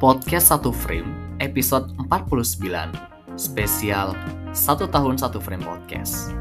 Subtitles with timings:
[0.00, 4.16] Podcast Satu Frame, episode 49, spesial
[4.56, 6.32] Satu Tahun Satu Frame Podcast,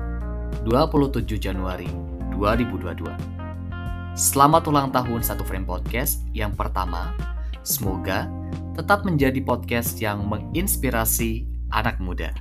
[0.63, 1.91] 27 Januari
[2.31, 3.03] 2022.
[4.15, 7.11] Selamat ulang tahun Satu Frame Podcast yang pertama.
[7.59, 8.31] Semoga
[8.79, 11.43] tetap menjadi podcast yang menginspirasi
[11.75, 12.31] anak muda.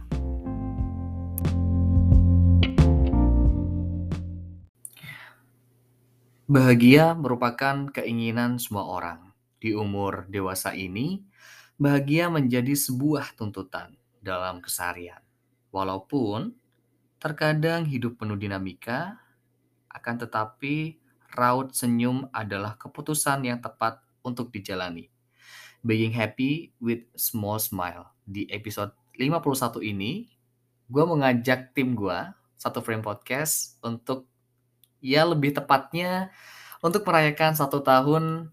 [6.47, 9.28] Bahagia merupakan keinginan semua orang.
[9.59, 11.23] Di umur dewasa ini,
[11.79, 15.23] bahagia menjadi sebuah tuntutan dalam keseharian.
[15.75, 16.55] Walaupun
[17.19, 19.19] terkadang hidup penuh dinamika,
[19.91, 21.03] akan tetapi
[21.35, 25.11] raut senyum adalah keputusan yang tepat untuk dijalani.
[25.83, 28.15] Being happy with small smile.
[28.23, 30.31] Di episode 51 ini,
[30.87, 32.19] gue mengajak tim gue,
[32.59, 34.31] satu frame podcast, untuk
[34.99, 36.31] ya lebih tepatnya
[36.83, 38.51] untuk merayakan satu tahun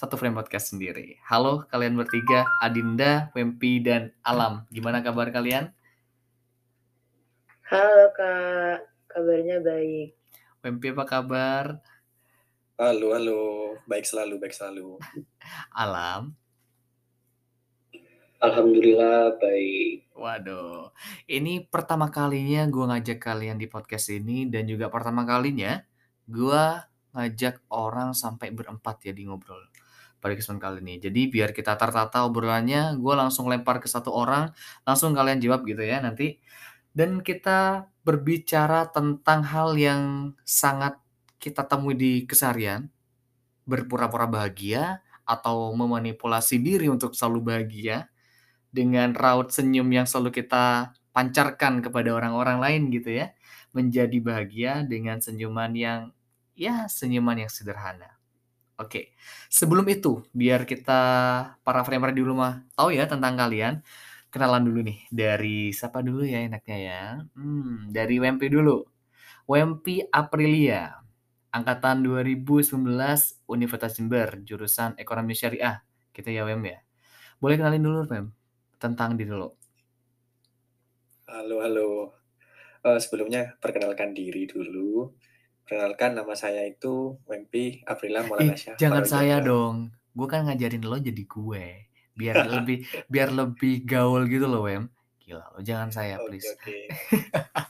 [0.00, 1.20] satu frame podcast sendiri.
[1.28, 4.64] Halo kalian bertiga, Adinda, Wempi, dan Alam.
[4.72, 5.76] Gimana kabar kalian?
[7.68, 10.16] Halo kak, kabarnya baik.
[10.64, 11.84] Wempi apa kabar?
[12.80, 13.42] Halo, halo.
[13.84, 14.96] Baik selalu, baik selalu.
[15.84, 16.32] Alam?
[18.40, 20.08] Alhamdulillah baik.
[20.16, 20.96] Waduh,
[21.28, 25.84] ini pertama kalinya gue ngajak kalian di podcast ini dan juga pertama kalinya
[26.24, 26.64] gue
[27.12, 29.69] ngajak orang sampai berempat ya di ngobrol
[30.20, 30.94] pada kesempatan kali ini.
[31.00, 34.52] Jadi biar kita tertata obrolannya, gue langsung lempar ke satu orang,
[34.84, 36.38] langsung kalian jawab gitu ya nanti.
[36.92, 41.00] Dan kita berbicara tentang hal yang sangat
[41.40, 42.92] kita temui di keseharian,
[43.64, 48.10] berpura-pura bahagia atau memanipulasi diri untuk selalu bahagia
[48.68, 53.32] dengan raut senyum yang selalu kita pancarkan kepada orang-orang lain gitu ya.
[53.72, 56.00] Menjadi bahagia dengan senyuman yang
[56.58, 58.19] ya senyuman yang sederhana.
[58.80, 59.12] Oke,
[59.52, 61.00] sebelum itu biar kita
[61.60, 63.84] para framer di rumah tahu ya tentang kalian,
[64.32, 67.02] kenalan dulu nih dari siapa dulu ya enaknya ya?
[67.36, 68.80] Hmm, dari WMP dulu.
[69.44, 70.96] WMP Aprilia,
[71.52, 72.80] angkatan 2019
[73.52, 75.84] Universitas Jember, jurusan Ekonomi Syariah.
[76.08, 76.80] Kita ya WM ya.
[77.36, 78.32] Boleh kenalin dulu Wem
[78.80, 79.60] tentang diri lo.
[81.28, 81.88] Halo, halo.
[82.80, 85.12] Uh, sebelumnya perkenalkan diri dulu.
[85.70, 88.74] Perkenalkan nama saya itu Wempi Aprila Eh, Maulanasya.
[88.74, 89.94] jangan saya dong.
[90.10, 91.86] Gue kan ngajarin lo jadi gue.
[92.10, 94.90] Biar lebih biar lebih gaul gitu loh, Wem.
[95.22, 96.50] Gila, lo jangan saya, Oke, please.
[96.50, 96.78] oke.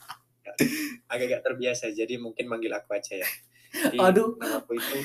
[1.13, 3.29] Agak-agak terbiasa, jadi mungkin manggil aku aja ya.
[3.69, 4.33] Jadi, Aduh.
[4.41, 4.99] namaku itu...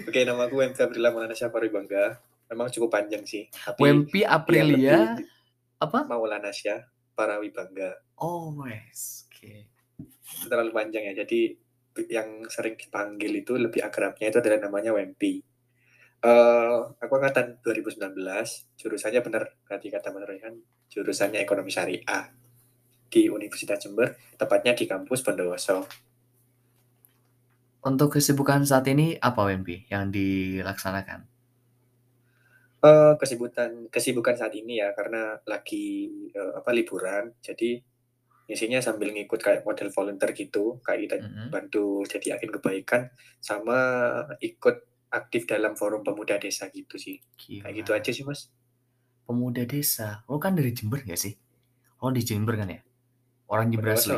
[0.00, 2.24] Oke, nama aku Wempi Aprila Maulanasya Paribangga.
[2.48, 3.52] Memang cukup panjang sih.
[3.52, 5.28] Tapi Wempi Aprilia lebih
[5.76, 6.08] apa?
[6.08, 8.00] Maulanasya Parawibangga.
[8.16, 9.28] Oh, wes.
[9.28, 9.68] Oke.
[9.68, 9.75] itu
[10.48, 11.24] terlalu panjang ya.
[11.24, 11.54] Jadi
[12.12, 15.40] yang sering dipanggil itu lebih akrabnya itu adalah namanya Wempi.
[16.26, 18.16] Eh, aku angkatan 2019,
[18.80, 20.54] jurusannya benar berarti kata Mas Rehan,
[20.90, 22.32] jurusannya Ekonomi Syariah
[23.06, 25.86] di Universitas Jember, tepatnya di kampus Bondowoso.
[27.86, 31.36] Untuk kesibukan saat ini apa, Wempi, yang dilaksanakan?
[32.82, 37.78] Eh, kesibukan kesibukan saat ini ya karena lagi eh, apa liburan, jadi
[38.46, 41.48] isinya sambil ngikut kayak model volunteer gitu, kayak kita Mm-mm.
[41.50, 43.76] bantu jadi agen kebaikan sama
[44.38, 47.18] ikut aktif dalam forum pemuda desa gitu sih.
[47.34, 47.98] Kayak gitu Gila.
[47.98, 48.50] aja sih, Mas.
[49.26, 50.22] Pemuda desa.
[50.26, 51.34] Lo kan dari Jember gak sih?
[51.98, 52.80] Oh, di Jember kan ya?
[53.46, 54.14] Orang Jember asli.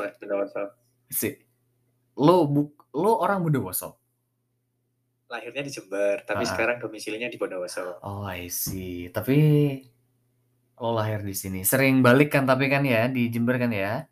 [1.09, 1.35] Sih.
[2.19, 3.97] Lo buk lo orang Bondowoso.
[5.29, 6.49] Lahirnya di Jember, tapi Ah.
[6.49, 8.01] sekarang domisilinya di Bondowoso.
[8.01, 9.09] Oh, I see.
[9.09, 9.37] Tapi
[10.77, 11.61] lo lahir di sini.
[11.63, 14.05] Sering balik kan tapi kan ya di Jember kan ya?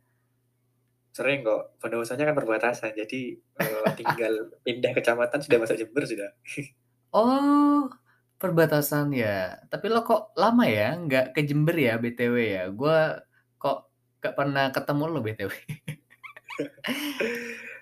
[1.16, 6.28] Sering kok, Bondowosonya kan perbatasan, jadi eh, tinggal pindah kecamatan sudah masuk Jember sudah.
[7.16, 7.88] Oh,
[8.36, 9.56] perbatasan ya.
[9.72, 12.64] Tapi lo kok lama ya nggak ke Jember ya BTW ya?
[12.68, 13.16] Gua
[13.56, 13.88] kok
[14.20, 15.48] gak pernah ketemu lo BTW.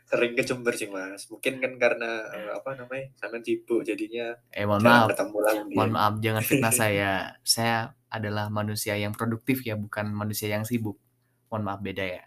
[0.04, 1.26] Sering ke Jember sih Mas.
[1.26, 5.10] Mungkin kan karena eh, apa namanya, sampean sibuk jadinya Eh, mohon maaf.
[5.10, 5.74] ketemu lagi.
[5.74, 7.12] Mohon maaf, jangan fitnah saya.
[7.42, 7.76] Saya
[8.06, 10.94] adalah manusia yang produktif ya, bukan manusia yang sibuk.
[11.50, 12.22] Mohon maaf beda ya.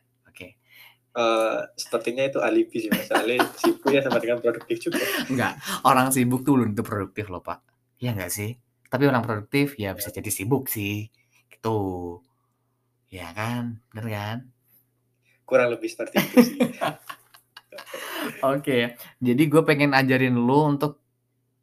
[1.18, 3.10] Eh, sepertinya itu alibi sih Mas.
[3.10, 5.02] Soalnya sibuk ya sama dengan produktif juga.
[5.25, 7.66] Enggak, orang sibuk tuh belum tentu produktif loh, Pak.
[7.98, 8.54] Iya nggak sih?
[8.86, 11.10] Tapi orang produktif ya bisa jadi sibuk sih.
[11.50, 11.80] Gitu.
[13.10, 13.81] Ya kan?
[13.90, 14.38] Bener kan?
[15.42, 16.60] Kurang lebih seperti itu sih.
[18.54, 21.00] Oke, jadi gue pengen ajarin lu untuk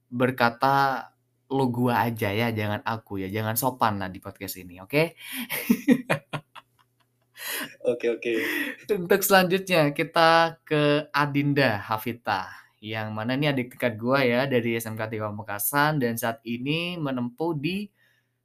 [0.08, 1.10] berkata
[1.52, 5.12] lu gua aja ya, jangan aku ya, jangan sopan lah di podcast ini, oke?
[7.84, 8.32] Oke, oke.
[8.90, 12.50] Untuk selanjutnya kita ke Adinda Hafita
[12.84, 17.56] Yang mana ini adik tingkat gua ya dari SMK 3 Pamekasan dan saat ini menempuh
[17.56, 17.88] di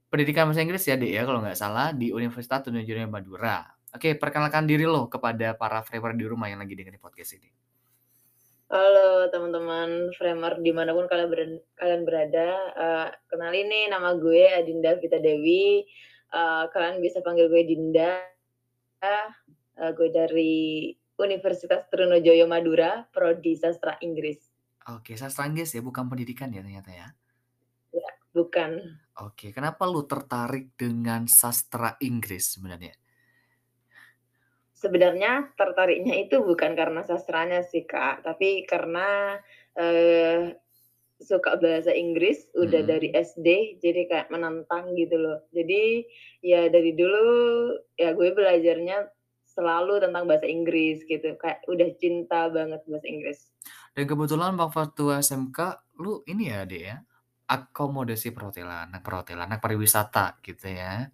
[0.09, 3.61] pendidikan bahasa Inggris ya, Dek, ya kalau nggak salah di Universitas Trunojoyo Madura.
[3.89, 7.49] Oke, perkenalkan diri lo kepada para framer di rumah yang lagi dengerin podcast ini.
[8.69, 12.49] Halo teman-teman framer di mana pun kalian berada, kalian berada.
[12.77, 15.89] Uh, kenalin nih nama gue Adinda Vita Dewi.
[16.29, 18.21] Uh, kalian bisa panggil gue Dinda.
[18.99, 24.39] Uh, gue dari Universitas Trunojoyo Madura, Prodi Sastra Inggris.
[24.95, 27.07] Oke, sastra Inggris ya, bukan pendidikan ya ternyata ya.
[27.91, 28.99] Ya, bukan.
[29.19, 32.95] Oke, kenapa lu tertarik dengan sastra Inggris sebenarnya?
[34.73, 39.35] Sebenarnya tertariknya itu bukan karena sastranya sih kak, tapi karena
[39.75, 40.55] eh,
[41.19, 42.91] suka bahasa Inggris udah Hmm.
[42.95, 45.43] dari SD, jadi kayak menantang gitu loh.
[45.51, 46.07] Jadi
[46.39, 49.11] ya dari dulu ya gue belajarnya
[49.51, 53.39] selalu tentang bahasa Inggris gitu, kayak udah cinta banget bahasa Inggris.
[53.91, 55.59] Dan kebetulan waktu SMK
[55.99, 56.97] lu ini ya, Dek ya,
[57.49, 61.11] akomodasi perhotelan, anak perhotelan, anak pariwisata gitu ya.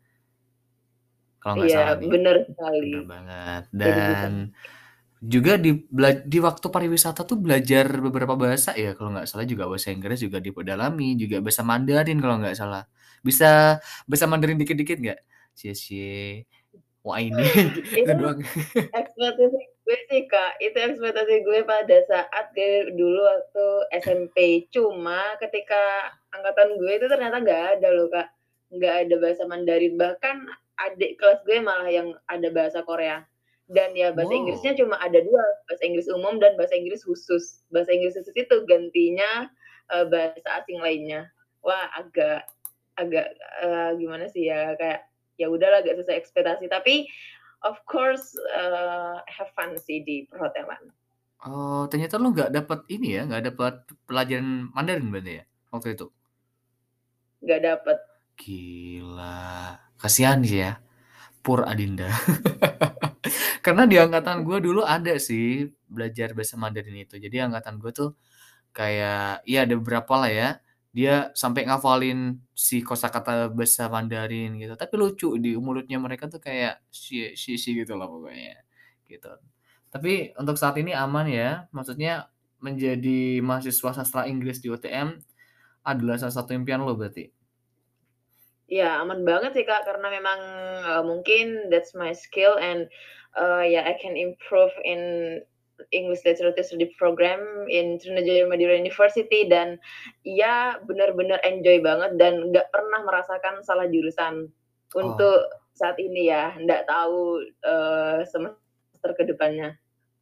[1.42, 2.10] Kalau nggak Iya, salah nih.
[2.14, 2.90] bener sekali.
[2.94, 3.64] Bener banget.
[3.82, 4.34] Jadi Dan
[5.26, 9.66] juga di bela- di waktu pariwisata tuh belajar beberapa bahasa ya kalau nggak salah juga
[9.66, 12.84] bahasa Inggris juga diperdalami juga bahasa Mandarin kalau nggak salah
[13.26, 15.20] bisa bahasa Mandarin dikit-dikit nggak?
[15.56, 16.46] Cie
[17.06, 17.46] wah ini
[18.02, 18.42] itu doang
[18.76, 23.66] ekspektasi gue sih kak, itu ekspektasi gue pada saat gue dulu waktu
[24.02, 24.66] SMP.
[24.74, 28.34] Cuma ketika angkatan gue itu ternyata nggak ada loh kak,
[28.74, 29.94] nggak ada bahasa Mandarin.
[29.94, 30.36] Bahkan
[30.90, 33.22] adik kelas gue malah yang ada bahasa Korea.
[33.66, 37.66] Dan ya bahasa wow Inggrisnya cuma ada dua, bahasa Inggris umum dan bahasa Inggris khusus.
[37.74, 39.50] Bahasa Inggris khusus itu gantinya
[39.90, 41.26] eh, bahasa asing lainnya.
[41.66, 42.46] Wah agak
[42.96, 43.34] agak
[43.66, 46.70] eh, gimana sih ya kayak ya udahlah agak sesuai ekspektasi.
[46.70, 47.10] Tapi
[47.66, 50.94] of course eh, have fun sih di perhotelan.
[51.42, 53.74] oh ternyata lu nggak dapat ini ya nggak dapat
[54.10, 56.08] pelajaran Mandarin berarti ya waktu itu
[57.46, 57.98] Nggak dapet.
[58.36, 60.82] gila kasihan sih ya
[61.46, 62.10] Pur Adinda
[63.66, 67.18] karena di angkatan gue dulu ada sih belajar bahasa Mandarin itu.
[67.18, 68.14] Jadi angkatan gue tuh
[68.70, 70.50] kayak ya ada beberapa lah ya.
[70.94, 74.78] Dia sampai ngafalin si kosakata bahasa Mandarin gitu.
[74.78, 78.62] Tapi lucu di mulutnya mereka tuh kayak si si si gitu lah pokoknya
[79.10, 79.34] gitu.
[79.90, 81.66] Tapi untuk saat ini aman ya.
[81.74, 82.30] Maksudnya
[82.62, 85.18] menjadi mahasiswa sastra Inggris di UTM
[85.82, 87.34] adalah salah satu impian lo berarti?
[88.70, 89.90] Ya aman banget sih kak.
[89.90, 90.40] Karena memang
[90.86, 92.86] eh, mungkin that's my skill and
[93.38, 95.40] uh, ya I can improve in
[95.92, 99.76] English Literature Study Program in Trunojoyo Madura University dan
[100.24, 105.40] ya benar-benar enjoy banget dan nggak pernah merasakan salah jurusan oh untuk
[105.76, 109.76] saat ini ya nggak tahu eh, semester ke depannya.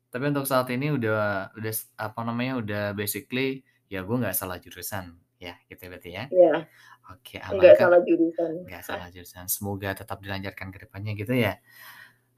[0.10, 5.22] Tapi untuk saat ini udah udah apa namanya udah basically ya gue nggak salah jurusan
[5.38, 6.26] ya gitu berarti ya.
[6.34, 6.66] Ya
[7.12, 7.82] Oke aman nggak kan?
[7.90, 8.52] salah jurusan.
[8.64, 9.46] Nggak salah jurusan.
[9.52, 11.60] Semoga tetap dilancarkan ke depannya gitu ya.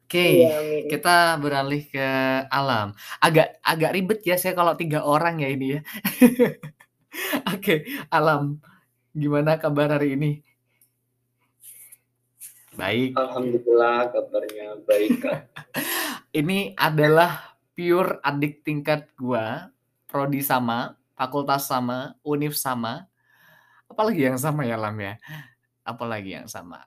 [0.06, 0.86] Oke, Iya amin.
[0.86, 2.07] kita beralih ke
[2.54, 2.94] alam.
[3.18, 5.80] Agak agak ribet ya saya kalau tiga orang ya ini ya.
[7.57, 8.62] Oke, alam.
[9.18, 10.46] Gimana kabar hari ini?
[12.78, 13.18] Baik.
[13.18, 15.50] Alhamdulillah kabarnya baik kak.
[16.44, 19.71] Ini adalah pure adik tingkat gua,
[20.06, 23.07] prodi sama, fakultas sama, univ sama.
[23.88, 25.16] Apalagi yang sama ya Lam ya?
[25.88, 26.83] Apalagi yang sama?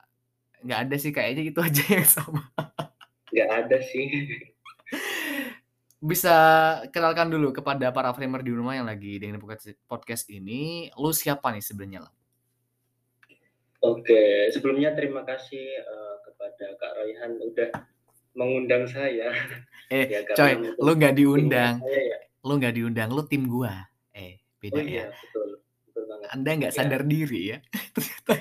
[0.61, 2.45] Nggak ada sih kayaknya itu aja yang sama.
[3.29, 4.07] Nggak ada sih.
[5.99, 6.35] Bisa
[6.89, 9.43] kenalkan dulu kepada para framer di rumah yang lagi dengerin
[9.85, 12.15] podcast- ini, lu siapa nih sebenarnya Lam?
[13.79, 17.69] Oke, sebelumnya terima kasih eh, kepada Kak Raihan udah
[18.33, 19.31] mengundang saya.
[19.87, 22.17] Eh, Ya coy, lu nggak diundang, saya ya.
[22.43, 23.87] lu nggak diundang, lu tim gua.
[24.11, 25.07] Eh, Oh beda iya ya.
[25.09, 25.49] betul,
[25.83, 26.27] betul banget.
[26.31, 27.57] Anda nggak Ya, sadar diri ya?
[27.95, 28.33] Ternyata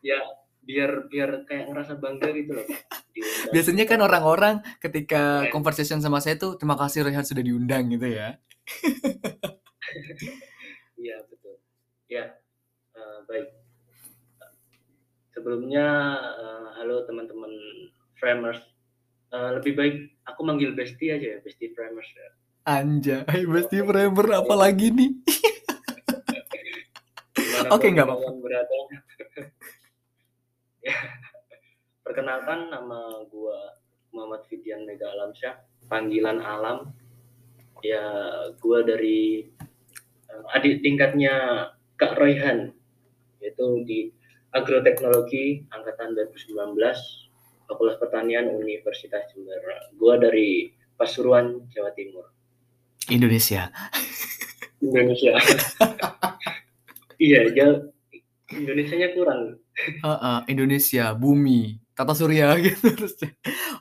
[0.00, 0.20] ya.
[0.70, 2.66] Biar biar kayak ngerasa bangga gitu loh
[3.10, 3.50] diundang.
[3.54, 5.50] Biasanya kan orang-orang ketika Keren.
[5.50, 8.34] conversation sama saya tuh terima kasih Rehan sudah diundang gitu ya.
[11.00, 11.56] Iya betul.
[12.12, 12.38] Ya
[12.94, 13.48] eh, baik.
[15.34, 15.86] Sebelumnya
[16.38, 17.50] eh, halo teman-teman
[18.20, 18.60] framers.
[19.32, 19.96] Eh, lebih baik
[20.28, 22.30] aku manggil Besti aja ya, Besti framers ya.
[22.68, 25.10] Anjay, Besti Framer apa lagi nih?
[27.74, 28.30] Oke, nggak apa-apa.
[32.04, 33.76] Perkenalkan nama gua
[34.10, 36.90] Muhammad Fidian Mega Alamsyah, panggilan Alam.
[37.80, 38.04] Ya,
[38.60, 39.48] gua dari
[40.28, 42.72] eh, adik tingkatnya Kak Royhan,
[43.40, 44.00] yaitu di
[44.50, 46.74] Agroteknologi angkatan 2019,
[47.70, 49.62] Fakultas Pertanian Universitas Jember.
[49.94, 52.28] Gua dari Pasuruan, Jawa Timur.
[53.08, 53.70] Indonesia.
[54.82, 55.36] Indonesia.
[57.22, 57.46] iya.
[58.50, 59.62] Indonesia-nya kurang.
[59.78, 62.90] Heeh, Indonesia, bumi, tata surya gitu.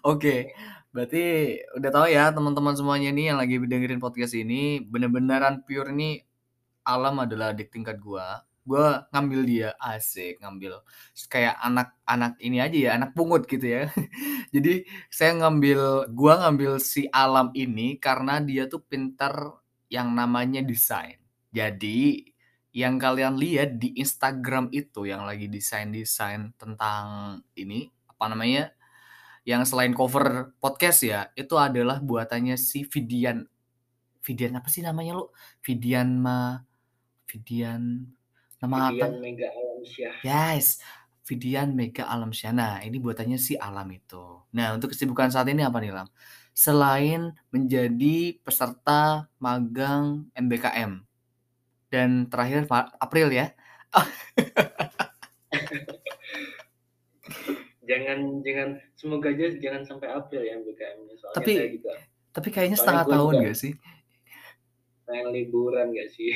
[0.06, 0.54] Oke,
[0.94, 1.24] berarti
[1.78, 6.22] udah tahu ya teman-teman semuanya nih yang lagi dengerin podcast ini, bener-beneran pure nih
[6.86, 8.46] alam adalah adik tingkat gua.
[8.62, 10.86] Gua ngambil dia, asik ngambil.
[11.26, 13.90] Kayak anak-anak ini aja ya, anak pungut gitu ya.
[14.56, 19.58] Jadi saya ngambil, gua ngambil si alam ini karena dia tuh pintar
[19.90, 21.18] yang namanya desain.
[21.50, 22.29] Jadi
[22.70, 28.70] yang kalian lihat di Instagram itu yang lagi desain-desain tentang ini apa namanya
[29.48, 33.48] yang selain cover podcast ya itu adalah buatannya si Vidian
[34.22, 35.26] Vidian apa sih namanya lu
[35.66, 36.62] Vidian ma
[37.26, 38.06] Vidian
[38.62, 39.50] nama Vidian apa Mega
[39.80, 40.14] Alamsyah.
[40.22, 40.84] Yes,
[41.24, 42.52] Vidian Mega Alamsyah.
[42.52, 44.44] Nah, ini buatannya si Alam itu.
[44.52, 46.08] Nah, untuk kesibukan saat ini apa nih, Lam?
[46.52, 51.09] Selain menjadi peserta magang MBKM.
[51.89, 53.50] Dan terakhir April ya.
[57.81, 61.15] Jangan jangan semoga aja jangan sampai April ya MBKM-nya.
[61.17, 61.93] Soalnya Tapi- saya juga
[62.29, 63.74] Tapi kayaknya Soalnya setengah tahun juga- gak sih?
[65.01, 66.31] pengen liburan gak sih?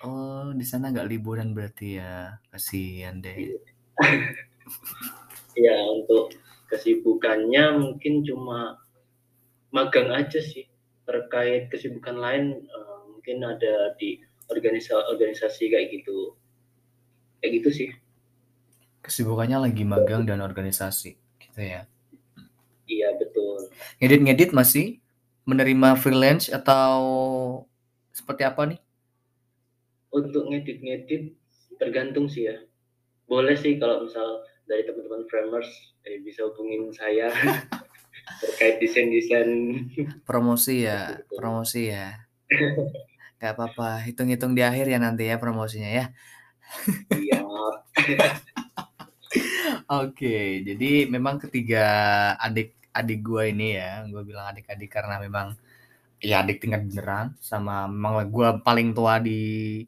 [0.00, 2.40] Oh, di sana nggak liburan berarti ya.
[2.48, 3.60] Kasihan deh.
[5.52, 6.32] ya untuk
[6.68, 8.80] kesibukannya mungkin cuma
[9.68, 10.64] magang aja sih.
[11.04, 12.95] Terkait kesibukan lain eh,
[13.26, 16.38] mungkin ada di organisasi organisasi kayak gitu.
[17.42, 17.88] Kayak gitu sih.
[19.02, 21.18] Kesibukannya lagi magang dan organisasi.
[21.42, 21.90] Gitu ya.
[22.86, 23.66] Iya betul.
[23.98, 25.02] Ngedit-ngedit masih?
[25.42, 27.02] Menerima freelance atau
[28.14, 28.78] seperti apa nih?
[30.14, 31.34] Untuk ngedit-ngedit
[31.82, 32.62] tergantung sih ya.
[33.26, 35.66] Boleh sih kalau misal dari teman-teman framers
[36.06, 37.34] eh, bisa hubungin saya
[38.46, 39.50] terkait desain-desain
[40.22, 42.22] Promosi ya, promosi ya.
[43.36, 46.04] Gak apa-apa, hitung-hitung di akhir ya nanti ya promosinya ya.
[47.12, 47.44] Iya,
[49.86, 51.84] Oke, jadi memang ketiga
[52.42, 55.54] adik-adik gue ini ya, gue bilang adik-adik karena memang
[56.18, 59.84] ya adik tingkat beneran sama memang gue paling tua di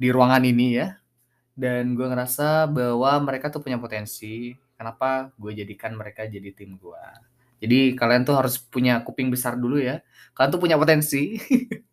[0.00, 0.88] di ruangan ini ya.
[1.52, 4.56] Dan gue ngerasa bahwa mereka tuh punya potensi.
[4.78, 7.04] Kenapa gue jadikan mereka jadi tim gue?
[7.60, 10.00] Jadi kalian tuh harus punya kuping besar dulu ya.
[10.32, 11.36] Kalian tuh punya potensi.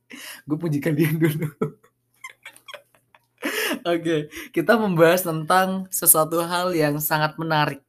[0.48, 1.50] gue puji kalian dulu.
[3.88, 7.80] Oke, kita membahas tentang sesuatu hal yang sangat menarik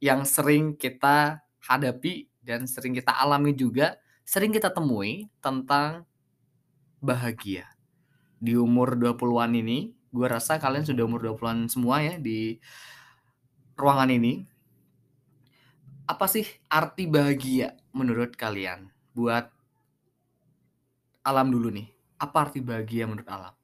[0.00, 6.08] yang sering kita hadapi dan sering kita alami juga, sering kita temui tentang
[7.04, 7.68] bahagia.
[8.40, 12.56] Di umur 20-an ini, gue rasa kalian sudah umur 20-an semua ya di
[13.76, 14.48] ruangan ini.
[16.08, 18.88] Apa sih arti bahagia menurut kalian?
[19.12, 19.52] Buat
[21.30, 21.86] alam dulu nih.
[22.18, 23.54] Apa arti bahagia menurut alam?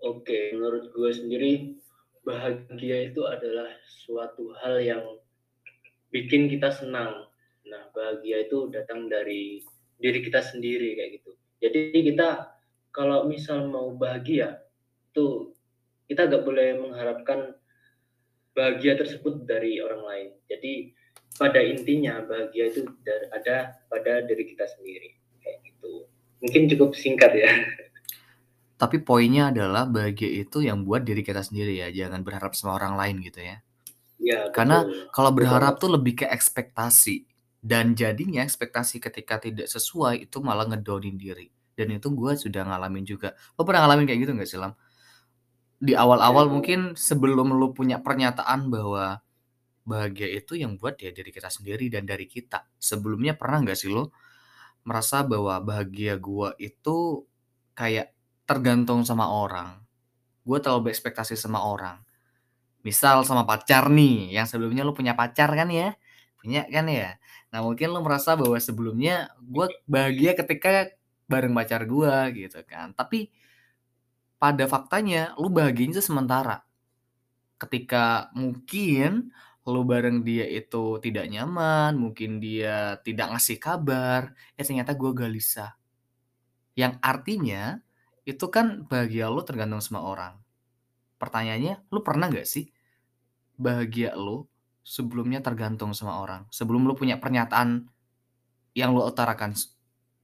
[0.00, 1.76] Oke, menurut gue sendiri
[2.24, 5.04] bahagia itu adalah suatu hal yang
[6.08, 7.28] bikin kita senang.
[7.68, 9.60] Nah, bahagia itu datang dari
[10.00, 11.36] diri kita sendiri kayak gitu.
[11.60, 12.56] Jadi kita
[12.90, 14.64] kalau misal mau bahagia
[15.12, 15.52] itu
[16.08, 17.54] kita nggak boleh mengharapkan
[18.56, 20.28] bahagia tersebut dari orang lain.
[20.48, 20.96] Jadi
[21.40, 22.84] pada intinya bahagia itu
[23.32, 26.04] ada pada diri kita sendiri kayak gitu.
[26.44, 27.48] Mungkin cukup singkat ya.
[28.80, 32.96] Tapi poinnya adalah bahagia itu yang buat diri kita sendiri ya, jangan berharap sama orang
[32.96, 33.60] lain gitu ya.
[34.20, 35.08] Ya, Karena betul.
[35.12, 37.24] Kalau berharap tuh lebih ke ekspektasi
[37.60, 41.52] dan jadinya ekspektasi ketika tidak sesuai itu malah ngedownin diri.
[41.76, 43.32] Dan itu gue sudah ngalamin juga.
[43.56, 44.76] Lo pernah ngalamin kayak gitu nggak sih Lam?
[45.80, 46.52] Di awal-awal Ya.
[46.52, 49.24] mungkin sebelum lo punya pernyataan bahwa
[49.84, 52.68] bahagia itu yang buat ya diri kita sendiri dan dari kita.
[52.76, 54.12] Sebelumnya pernah nggak sih lo
[54.84, 57.24] merasa bahwa bahagia gue itu
[57.76, 58.12] kayak
[58.48, 59.80] tergantung sama orang.
[60.44, 62.00] Gue terlalu berekspektasi sama orang.
[62.80, 65.92] Misal sama pacar nih, yang sebelumnya lu punya pacar kan ya?
[66.40, 67.20] Punya kan ya?
[67.52, 70.88] Nah mungkin lu merasa bahwa sebelumnya gue bahagia ketika
[71.28, 72.96] bareng pacar gue gitu kan.
[72.96, 73.28] Tapi
[74.40, 76.64] pada faktanya lu bahagianya sementara.
[77.60, 79.28] Ketika mungkin
[79.68, 85.76] lu bareng dia itu tidak nyaman, mungkin dia tidak ngasih kabar, ya ternyata gue gelisah.
[86.72, 87.76] Yang artinya
[88.24, 90.40] itu kan bahagia lu tergantung sama orang.
[91.20, 92.72] Pertanyaannya, lu pernah gak sih
[93.60, 94.48] bahagia lu
[94.80, 96.48] sebelumnya tergantung sama orang?
[96.48, 97.84] Sebelum lu punya pernyataan
[98.72, 99.52] yang lu utarakan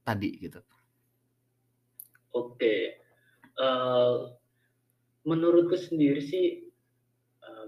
[0.01, 0.63] tadi gitu.
[2.33, 3.01] Oke,
[3.53, 4.17] eh,
[5.27, 6.66] menurutku sendiri sih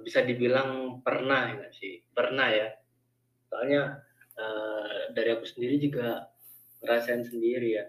[0.04, 2.70] bisa dibilang pernah ya sih, pernah ya.
[3.50, 4.04] Soalnya
[4.38, 6.30] uh, dari aku sendiri juga
[6.84, 7.86] ngerasain sendiri ya.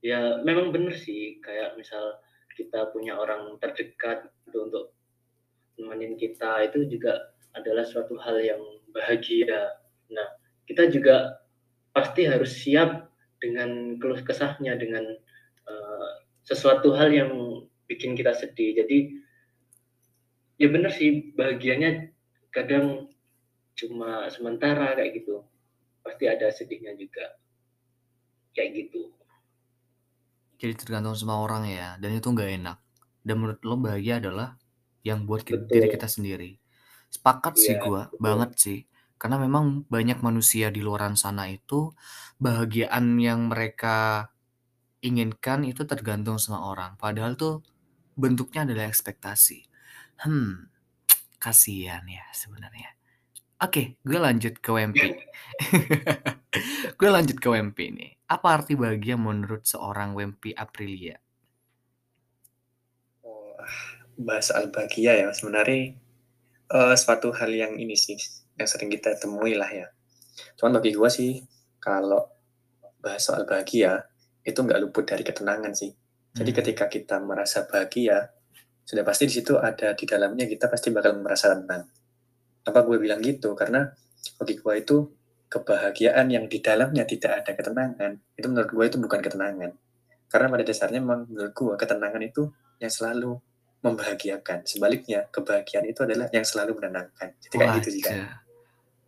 [0.00, 2.20] Ya memang bener sih kayak misal
[2.56, 4.84] kita punya orang terdekat gitu untuk
[5.76, 8.60] nemenin kita itu juga adalah suatu hal yang
[8.92, 9.76] bahagia.
[10.12, 10.28] Nah
[10.68, 11.40] kita juga
[11.96, 15.04] pasti harus siap dengan keluh kesahnya dengan
[15.66, 16.10] uh,
[16.44, 17.32] sesuatu hal yang
[17.88, 18.76] bikin kita sedih.
[18.84, 19.20] Jadi
[20.60, 22.12] ya bener sih bahagianya
[22.52, 23.08] kadang
[23.72, 25.40] cuma sementara kayak gitu.
[26.04, 27.40] Pasti ada sedihnya juga.
[28.52, 29.08] Kayak gitu.
[30.60, 32.78] Jadi tergantung sama orang ya dan itu nggak enak.
[33.24, 34.60] Dan menurut lo bahagia adalah
[35.00, 36.60] yang buat kita, diri kita sendiri.
[37.08, 38.78] Sepakat ya, sih iya, gue banget sih.
[39.16, 41.92] Karena memang banyak manusia di luar sana itu
[42.36, 44.28] bahagiaan yang mereka
[45.00, 47.00] inginkan itu tergantung sama orang.
[47.00, 47.64] Padahal tuh
[48.16, 49.69] bentuknya adalah ekspektasi
[50.24, 50.68] hmm
[51.40, 52.92] kasihan ya sebenarnya
[53.64, 55.02] oke gue lanjut ke WMP
[57.00, 61.18] gue lanjut ke WMP nih apa arti bahagia menurut seorang Wempi Aprilia?
[63.26, 63.58] Oh,
[64.14, 65.98] bahasa al bahagia ya sebenarnya
[66.70, 68.14] uh, suatu hal yang ini sih
[68.54, 69.90] yang sering kita temui lah ya.
[70.54, 71.42] Cuman bagi gue sih
[71.82, 72.22] kalau
[73.02, 74.06] bahasa al bahagia
[74.46, 75.90] itu nggak luput dari ketenangan sih.
[76.30, 76.58] Jadi hmm.
[76.62, 78.30] ketika kita merasa bahagia,
[78.90, 81.86] sudah pasti di situ ada di dalamnya kita pasti bakal merasa tenang.
[82.66, 83.54] Apa gue bilang gitu?
[83.54, 83.86] Karena
[84.34, 84.96] bagi gue itu
[85.46, 89.70] kebahagiaan yang di dalamnya tidak ada ketenangan, itu menurut gue itu bukan ketenangan.
[90.26, 92.50] Karena pada dasarnya memang menurut gue ketenangan itu
[92.82, 93.38] yang selalu
[93.78, 94.66] membahagiakan.
[94.66, 97.38] Sebaliknya, kebahagiaan itu adalah yang selalu menenangkan.
[97.38, 98.42] Jadi kayak gitu sih kan.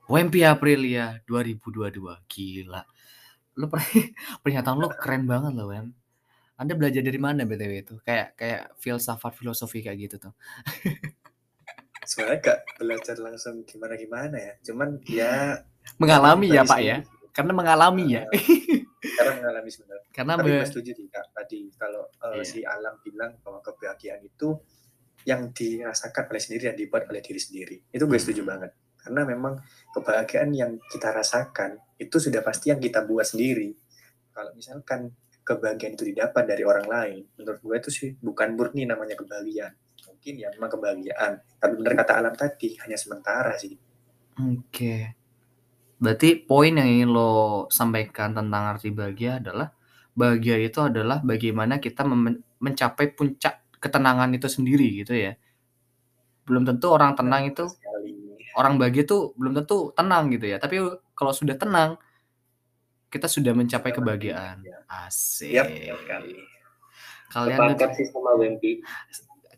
[0.06, 1.98] WMP Aprilia 2022.
[2.30, 2.82] Gila.
[3.58, 3.66] Lu
[4.46, 5.90] pernyataan lu keren banget loh, Wem.
[6.62, 7.94] Anda belajar dari mana BTW itu?
[8.06, 10.34] Kayak kayak filsafat filosofi kayak gitu tuh.
[12.06, 14.52] Sebenarnya gak belajar langsung gimana-gimana ya.
[14.62, 15.58] Cuman ya
[16.02, 18.24] mengalami ya Pak ya karena mengalami ya
[19.18, 22.44] karena mengalami sebenarnya karena tapi gue setuju sih kak tadi kalau uh, yeah.
[22.44, 24.60] si alam bilang bahwa kebahagiaan itu
[25.24, 29.58] yang dirasakan oleh sendiri dan dibuat oleh diri sendiri itu gue setuju banget karena memang
[29.96, 33.72] kebahagiaan yang kita rasakan itu sudah pasti yang kita buat sendiri
[34.36, 35.10] kalau misalkan
[35.42, 37.22] kebahagiaan itu didapat dari orang lain.
[37.38, 39.74] Menurut gue itu sih bukan murni namanya kebahagiaan.
[40.08, 41.32] Mungkin ya memang kebahagiaan.
[41.58, 43.74] Tapi benar kata alam tadi hanya sementara sih.
[44.38, 44.62] Oke.
[44.70, 45.02] Okay.
[46.02, 49.70] Berarti poin yang ingin lo sampaikan tentang arti bahagia adalah,
[50.18, 52.02] bahagia itu adalah bagaimana kita
[52.58, 55.38] mencapai puncak ketenangan itu sendiri gitu ya?
[56.42, 57.70] Belum tentu orang tenang itu
[58.58, 60.82] orang bahagia itu belum tentu tenang gitu ya, tapi
[61.14, 61.94] kalau sudah tenang,
[63.12, 64.64] kita sudah mencapai kebahagiaan.
[64.88, 65.60] Asik.
[67.28, 68.32] Kalian sih sama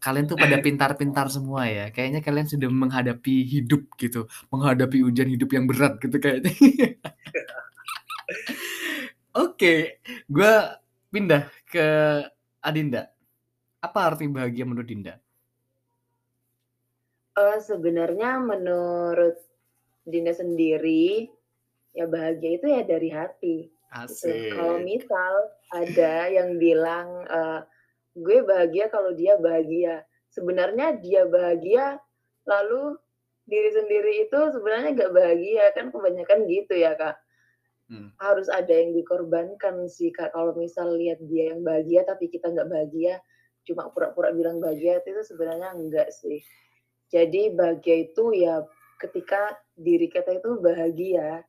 [0.04, 1.88] kalian tuh pada pintar-pintar semua ya.
[1.88, 6.52] Kayaknya kalian sudah menghadapi hidup gitu, menghadapi ujian hidup yang berat gitu kayaknya.
[9.34, 9.78] Oke, okay,
[10.28, 10.54] gue
[11.08, 11.86] pindah ke
[12.60, 13.08] Adinda.
[13.80, 15.16] Apa arti bahagia menurut Dinda?
[17.34, 19.40] Uh, sebenarnya menurut
[20.06, 21.33] Dinda sendiri,
[21.94, 23.56] ya bahagia itu ya dari hati.
[23.70, 24.26] Gitu.
[24.26, 24.58] Asik.
[24.58, 25.34] Kalau misal
[25.70, 27.62] ada yang bilang uh,
[28.18, 30.02] gue bahagia kalau dia bahagia.
[30.34, 32.02] Sebenarnya dia bahagia,
[32.42, 32.98] lalu
[33.46, 37.14] diri sendiri itu sebenarnya gak bahagia kan kebanyakan gitu ya kak.
[37.86, 38.10] Hmm.
[38.18, 40.34] Harus ada yang dikorbankan sih kak.
[40.34, 43.22] Kalau misal lihat dia yang bahagia tapi kita nggak bahagia,
[43.68, 46.42] cuma pura-pura bilang bahagia itu sebenarnya enggak sih.
[47.12, 48.64] Jadi bahagia itu ya
[48.98, 51.44] ketika diri kita itu bahagia,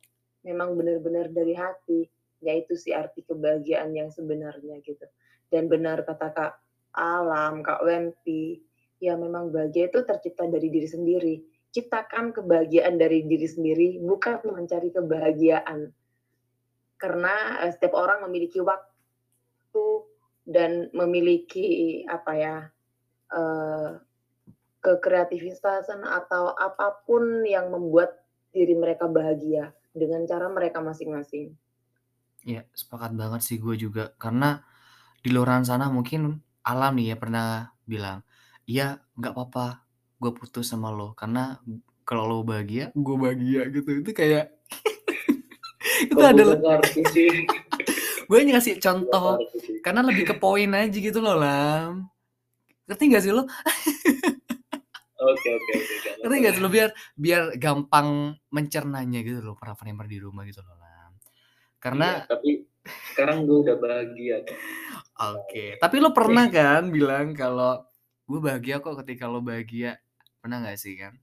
[0.46, 2.06] memang benar-benar dari hati,
[2.38, 5.02] yaitu sih arti kebahagiaan yang sebenarnya gitu
[5.50, 6.52] dan benar kata Kak
[6.96, 8.58] Alam, Kak Wempi,
[8.98, 11.34] ya memang bahagia itu tercipta dari diri sendiri.
[11.70, 15.92] Ciptakan kebahagiaan dari diri sendiri, bukan mencari kebahagiaan.
[16.96, 19.86] Karena uh, setiap orang memiliki waktu
[20.48, 22.56] dan memiliki apa ya
[23.36, 24.00] uh,
[24.80, 28.16] kekreativitasan atau apa pun yang membuat
[28.56, 31.56] diri mereka bahagia dengan cara mereka masing-masing.
[32.46, 34.62] Ya, sepakat banget sih gue juga karena
[35.24, 37.46] di luar sana mungkin Alam nih ya pernah
[37.86, 38.26] bilang,
[38.66, 39.86] "Iya, nggak apa-apa,
[40.18, 41.62] gue putus sama lo karena
[42.02, 44.02] kalau lo bahagia, gue bahagia," gitu.
[44.02, 44.50] Itu kayak
[46.10, 46.58] itu Kok adalah
[48.26, 49.38] gue ngasih contoh
[49.86, 52.10] karena lebih ke poin aja gitu loh, Lam.
[52.90, 53.46] Ngerti gak sih lo?
[55.26, 56.10] Oke oke oke.
[56.22, 60.62] Ngerti gak sih lo biar biar gampang mencernanya gitu loh para pendengar di rumah gitu
[60.62, 61.12] loh, Lam.
[61.82, 62.50] Karena Iya, tapi
[63.12, 64.36] sekarang gue udah bahagia.
[65.34, 67.82] Oke, tapi lo pernah kan bilang kalau
[68.26, 69.98] gue bahagia kok ketika lo bahagia,
[70.38, 71.18] pernah nggak sih kan?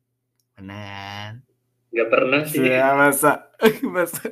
[0.53, 1.39] Pernah
[1.93, 3.53] nggak pernah sih Ya, masa
[3.95, 4.25] masa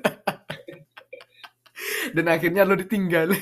[2.16, 3.32] dan akhirnya lo ditinggal.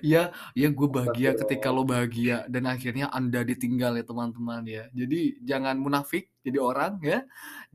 [0.00, 4.88] Ya ya gue bahagia ketika lo bahagia dan akhirnya anda ditinggal ya teman-teman ya.
[4.96, 7.20] Jadi jangan munafik jadi orang ya.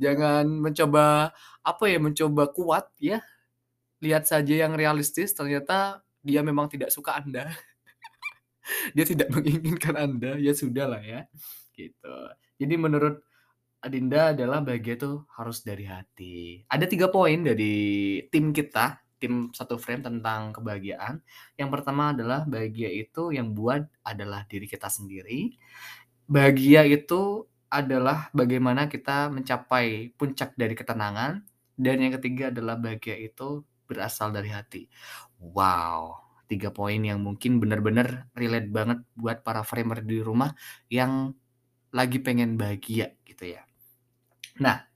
[0.01, 1.29] Jangan mencoba
[1.61, 3.21] apa ya mencoba kuat ya.
[4.01, 7.45] Lihat saja yang realistis ternyata dia memang tidak suka anda.
[8.97, 10.41] Dia tidak menginginkan anda.
[10.41, 11.29] Ya sudah lah ya.
[11.77, 12.15] Gitu.
[12.57, 13.21] Jadi menurut
[13.85, 16.65] Adinda adalah bahagia itu harus dari hati.
[16.65, 21.21] Ada tiga poin dari tim kita, tim satu frame tentang kebahagiaan.
[21.55, 25.55] Yang pertama adalah bahagia itu yang buat adalah diri kita sendiri.
[26.25, 31.43] Bahagia itu adalah bagaimana kita mencapai puncak dari ketenangan.
[31.75, 34.87] Dan yang ketiga adalah bahagia itu berasal dari hati.
[35.43, 40.55] Wow, tiga poin yang mungkin benar-benar relate banget buat para framer di rumah
[40.87, 41.35] yang
[41.91, 43.63] lagi pengen bahagia gitu ya.
[44.59, 44.87] Nah,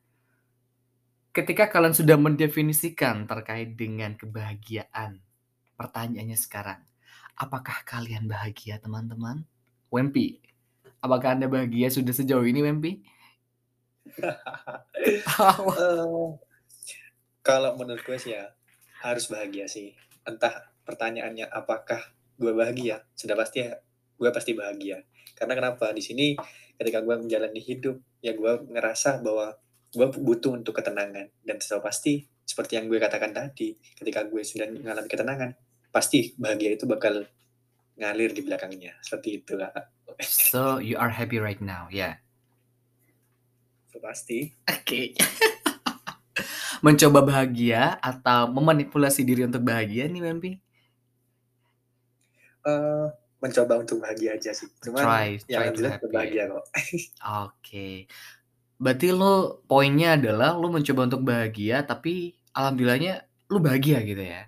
[1.30, 5.22] ketika kalian sudah mendefinisikan terkait dengan kebahagiaan,
[5.78, 6.82] pertanyaannya sekarang,
[7.38, 9.46] apakah kalian bahagia teman-teman?
[9.90, 10.42] Wempi,
[11.02, 12.94] apakah Anda bahagia sudah sejauh ini Wempi?
[15.00, 15.24] Eh,
[17.40, 18.52] kalau menurut gue sih ya
[19.00, 19.96] harus bahagia sih.
[20.28, 22.04] Entah pertanyaannya apakah
[22.36, 23.80] gue bahagia, sudah pasti ya
[24.20, 25.08] gue pasti bahagia.
[25.40, 25.96] Karena kenapa?
[25.96, 26.36] Di sini
[26.76, 29.56] ketika gue menjalani hidup, ya gue ngerasa bahwa
[29.90, 31.30] gue butuh untuk ketenangan.
[31.42, 35.52] Dan sudah pasti seperti yang gue katakan tadi, ketika gue sudah mengalami ketenangan,
[35.90, 37.26] pasti bahagia itu bakal
[38.00, 38.98] ngalir di belakangnya.
[39.02, 39.74] Seperti itu lah.
[40.22, 41.98] So you are happy right now, ya?
[41.98, 42.16] Yeah.
[43.90, 44.54] So, pasti.
[44.70, 44.86] Oke.
[44.86, 45.06] Okay.
[46.86, 50.52] Mencoba bahagia atau memanipulasi diri untuk bahagia nih, Wempi?
[52.64, 53.12] Uh,
[53.44, 54.68] mencoba untuk bahagia aja sih.
[54.80, 56.64] Cuman try, yang try jelas bahagia kok.
[56.64, 57.04] Oke.
[57.60, 57.96] Okay.
[58.80, 64.48] Berarti lo poinnya adalah lo mencoba untuk bahagia tapi alhamdulillahnya lo bahagia gitu ya.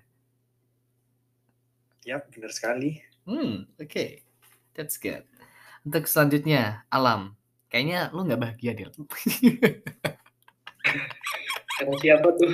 [2.02, 2.98] Ya, benar sekali.
[3.28, 3.86] Hmm, oke.
[3.86, 4.10] Okay.
[4.72, 5.28] That's good.
[5.84, 7.36] Untuk selanjutnya, Alam.
[7.68, 8.90] Kayaknya lo nggak bahagia, Dil.
[11.72, 12.48] Kata siapa tuh?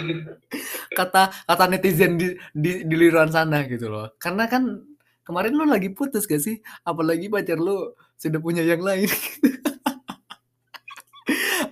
[0.94, 4.14] Kata kata netizen di di, di liruan sana gitu loh.
[4.18, 4.82] Karena kan
[5.26, 6.62] kemarin lu lagi putus gak sih?
[6.86, 9.10] Apalagi pacar lu sudah punya yang lain.
[9.10, 9.57] Oke,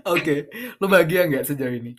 [0.06, 0.38] okay.
[0.78, 1.92] lu bahagia nggak sejauh ini?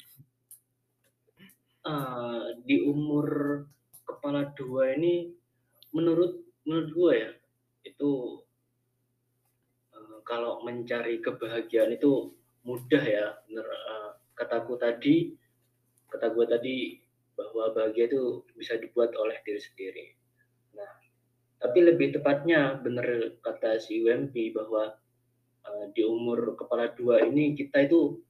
[1.83, 3.27] Uh, di umur
[4.07, 5.31] kepala dua ini,
[5.91, 7.31] menurut menurut gue ya,
[7.87, 8.11] itu
[9.91, 12.31] uh, kalau mencari kebahagiaan itu
[12.63, 13.39] mudah ya.
[13.47, 15.35] Bener, uh, kataku tadi,
[16.11, 16.77] kata gue tadi
[17.37, 20.05] bahwa bahagia itu bisa dibuat oleh diri sendiri.
[20.73, 20.91] Nah,
[21.61, 24.97] tapi lebih tepatnya benar kata si Wempi bahwa
[25.67, 28.23] uh, di umur kepala dua ini kita itu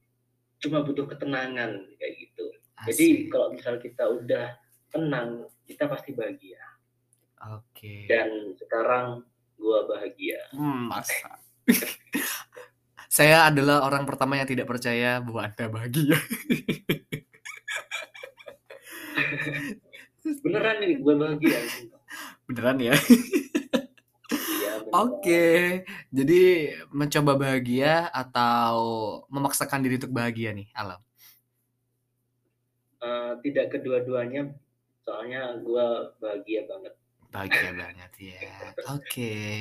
[0.58, 2.46] cuma butuh ketenangan kayak gitu.
[2.82, 2.90] Asik.
[2.90, 4.58] Jadi kalau misal kita udah
[4.90, 6.58] tenang, kita pasti bahagia.
[7.54, 7.70] Oke.
[7.74, 8.00] Okay.
[8.10, 9.22] Dan sekarang
[9.54, 10.42] gua bahagia.
[10.54, 11.38] Hmm, masa.
[13.18, 16.18] Saya adalah orang pertama yang tidak percaya bahwa Anda bahagia.
[20.44, 21.58] Beneran nih, gue bahagia.
[22.46, 22.94] Beneran ya?
[24.92, 26.42] Oke, jadi
[26.88, 28.76] mencoba bahagia atau
[29.28, 31.00] memaksakan diri untuk bahagia nih, Alam?
[32.98, 34.50] Uh, tidak kedua-duanya,
[35.04, 35.86] soalnya gue
[36.18, 36.94] bahagia banget.
[37.28, 38.40] Bahagia banget ya.
[38.90, 39.58] Oke, okay.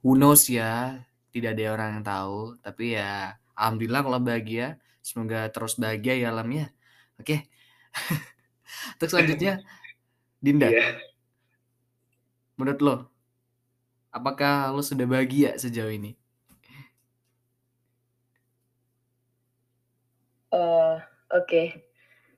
[0.00, 1.02] who knows ya?
[1.32, 4.66] Tidak ada orang yang tahu, tapi ya alhamdulillah kalau bahagia,
[5.00, 6.66] semoga terus bahagia ya Alam ya.
[7.20, 7.36] Oke.
[8.72, 8.96] Okay.
[8.96, 9.60] Terus selanjutnya,
[10.40, 10.72] Dinda.
[10.72, 10.96] Yeah.
[12.56, 12.96] Menurut lo,
[14.12, 16.14] apakah lo sudah bahagia sejauh ini?
[20.52, 21.00] Uh,
[21.32, 21.66] Oke, okay.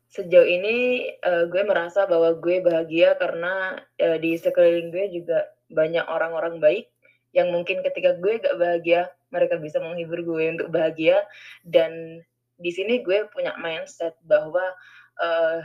[0.06, 6.06] sejauh ini uh, gue merasa bahwa gue bahagia karena uh, di sekeliling gue juga banyak
[6.06, 6.94] orang-orang baik
[7.34, 11.26] yang mungkin ketika gue gak bahagia, mereka bisa menghibur gue untuk bahagia.
[11.66, 12.22] Dan
[12.62, 14.62] di sini gue punya mindset bahwa
[15.18, 15.58] uh,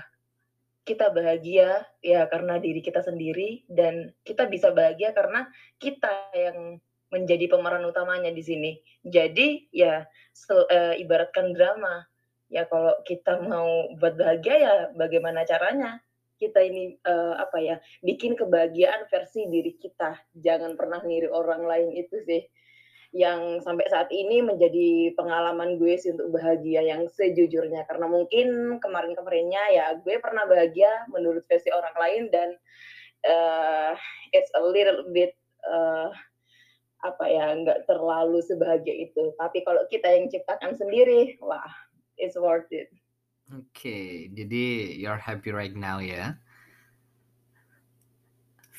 [0.90, 5.46] kita bahagia ya karena diri kita sendiri dan kita bisa bahagia karena
[5.78, 6.82] kita yang
[7.14, 8.72] menjadi pemeran utamanya di sini.
[9.06, 10.10] Jadi ya
[10.50, 12.10] e, ibaratkan drama.
[12.50, 16.02] Ya kalau kita mau buat bahagia ya bagaimana caranya?
[16.42, 17.78] Kita ini e, apa ya?
[18.02, 20.18] bikin kebahagiaan versi diri kita.
[20.34, 22.42] Jangan pernah niru orang lain itu sih
[23.10, 27.86] yang sampai saat ini menjadi pengalaman gue sih untuk bahagia yang sejujurnya.
[27.90, 32.50] Karena mungkin kemarin-kemarinnya ya gue pernah bahagia menurut versi orang lain dan
[33.26, 33.94] uh,
[34.30, 35.34] it's a little bit
[35.66, 36.14] uh,
[37.00, 39.34] apa ya nggak terlalu sebahagia itu.
[39.42, 41.70] Tapi kalau kita yang ciptakan sendiri wah
[42.22, 42.94] it's worth it.
[43.50, 46.38] Oke, jadi you're happy right now ya?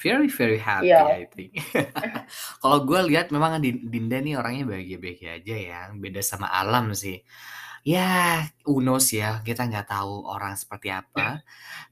[0.00, 1.04] Very very happy Iya.
[1.04, 1.60] I think.
[2.64, 7.20] Kalau gue lihat memang Din Dinda nih orangnya bahagia-bahagia aja ya, beda sama Alam sih.
[7.84, 11.44] Ya, knows ya, kita nggak tahu orang seperti apa.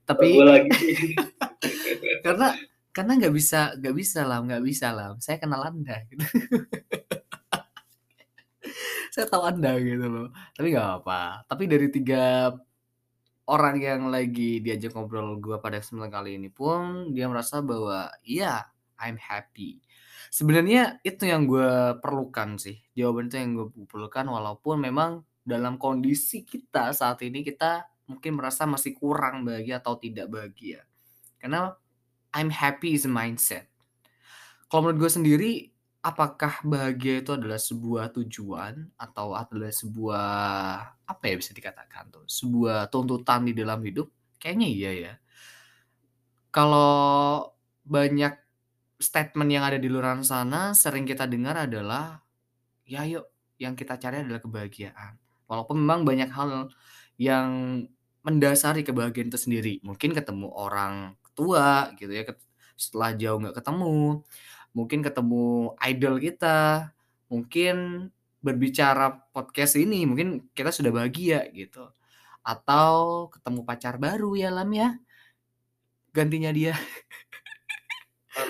[0.05, 1.17] Tapi lagi.
[2.25, 2.57] karena
[2.93, 5.21] karena nggak bisa nggak bisa Lam, nggak bisa Lam.
[5.21, 6.25] Saya kenal Anda gitu.
[9.15, 10.29] Saya tahu Anda gitu loh.
[10.57, 11.45] Tapi nggak apa.
[11.49, 12.53] Tapi dari tiga
[13.49, 18.69] orang yang lagi diajak ngobrol gue pada kesempatan kali ini pun dia merasa bahwa iya
[19.01, 19.81] I'm happy.
[20.29, 22.77] Sebenarnya itu yang gue perlukan sih.
[22.93, 28.69] Jawaban itu yang gue perlukan walaupun memang dalam kondisi kita saat ini kita mungkin merasa
[28.69, 30.85] masih kurang bahagia atau tidak bahagia.
[31.41, 31.73] Karena
[32.37, 33.73] I'm happy is a mindset.
[34.69, 35.53] Kalau menurut gue sendiri,
[36.03, 40.31] apakah bahagia itu adalah sebuah tujuan atau adalah sebuah
[41.05, 44.09] apa ya bisa dikatakan tuh sebuah tuntutan di dalam hidup?
[44.39, 45.13] Kayaknya iya ya.
[46.55, 47.53] Kalau
[47.85, 48.35] banyak
[48.99, 52.19] statement yang ada di luar sana sering kita dengar adalah
[52.89, 55.19] ya yuk yang kita cari adalah kebahagiaan.
[55.51, 56.71] Walaupun memang banyak hal
[57.19, 57.51] yang
[58.23, 59.75] mendasari kebahagiaan itu sendiri.
[59.83, 62.23] Mungkin ketemu orang tua gitu ya,
[62.79, 64.23] setelah jauh nggak ketemu,
[64.79, 66.95] mungkin ketemu idol kita,
[67.27, 68.07] mungkin
[68.39, 71.91] berbicara podcast ini, mungkin kita sudah bahagia gitu.
[72.47, 74.95] Atau ketemu pacar baru ya Lam ya,
[76.15, 76.79] gantinya dia.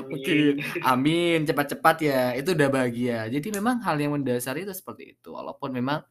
[0.05, 0.61] Mungkin.
[0.85, 0.85] Amin.
[0.85, 2.37] Amin, cepat-cepat ya.
[2.37, 3.25] Itu udah bahagia.
[3.33, 5.33] Jadi memang hal yang mendasari itu seperti itu.
[5.33, 6.05] Walaupun memang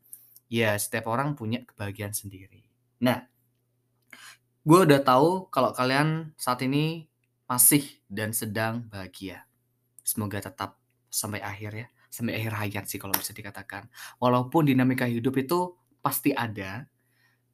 [0.50, 2.66] ya setiap orang punya kebahagiaan sendiri.
[3.06, 3.22] Nah,
[4.66, 7.06] gue udah tahu kalau kalian saat ini
[7.46, 9.46] masih dan sedang bahagia.
[10.08, 10.80] Semoga tetap
[11.12, 11.88] sampai akhir ya.
[12.08, 13.92] Sampai akhir hayat sih kalau bisa dikatakan.
[14.24, 16.88] Walaupun dinamika hidup itu pasti ada.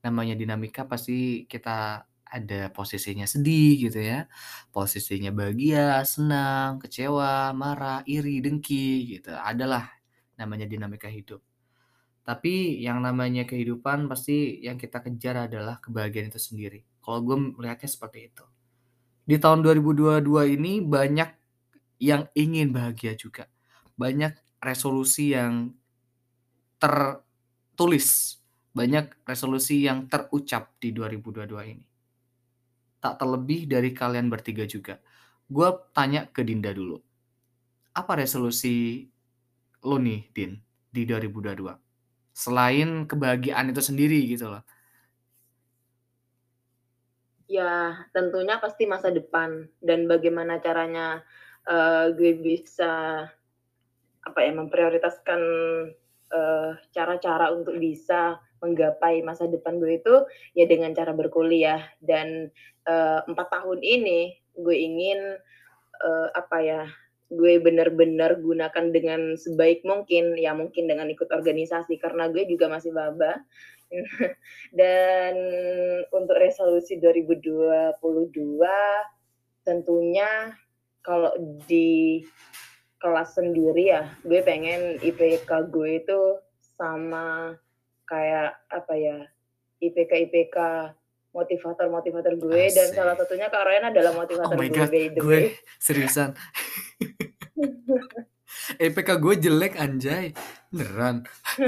[0.05, 4.25] Namanya dinamika pasti kita ada posisinya sedih gitu ya
[4.73, 9.37] posisinya bahagia, senang, kecewa, marah, iri, dengki gitu.
[9.37, 9.85] Adalah
[10.33, 11.45] namanya dinamika hidup.
[12.25, 16.81] Tapi yang namanya kehidupan pasti yang kita kejar adalah kebahagiaan itu sendiri.
[17.03, 18.45] Kalau gue melihatnya seperti itu.
[19.23, 21.42] Di tahun 2022 ini banyak
[22.03, 23.47] yang ingin bahagia juga.
[23.95, 25.71] Banyak resolusi yang
[26.75, 28.37] tertulis.
[28.75, 31.85] Banyak resolusi yang terucap di 2022 ini
[33.03, 34.95] tak terlebih dari kalian bertiga juga.
[35.51, 36.95] Gue tanya ke Dinda dulu.
[37.91, 39.03] Apa resolusi
[39.83, 40.55] lo nih, Din,
[40.87, 41.75] di 2022?
[42.31, 44.63] Selain kebahagiaan itu sendiri gitu loh.
[47.51, 51.27] Ya, tentunya pasti masa depan dan bagaimana caranya
[51.67, 53.25] uh, gue bisa
[54.23, 55.41] apa ya memprioritaskan
[56.31, 60.15] uh, cara-cara untuk bisa menggapai masa depan gue itu
[60.55, 61.83] ya dengan cara berkuliah.
[61.99, 62.49] Dan
[63.27, 65.19] empat uh, tahun ini gue ingin
[66.03, 66.83] uh, apa ya
[67.33, 72.95] gue benar-benar gunakan dengan sebaik mungkin ya mungkin dengan ikut organisasi karena gue juga masih
[72.95, 73.43] baba.
[74.79, 75.35] Dan
[76.09, 77.93] untuk resolusi 2022
[79.63, 80.57] tentunya
[81.03, 81.35] kalau
[81.67, 82.23] di
[83.03, 86.39] kelas sendiri ya gue pengen IPK gue itu
[86.79, 87.59] sama
[88.07, 89.27] kayak apa ya
[89.83, 90.57] IPK IPK
[91.35, 92.79] motivator motivator gue Asik.
[92.79, 94.89] dan salah satunya Kak Ryan adalah motivator oh my gue God,
[95.19, 95.51] gue way.
[95.85, 96.31] seriusan
[98.87, 100.31] IPK gue jelek anjay
[100.71, 101.27] beneran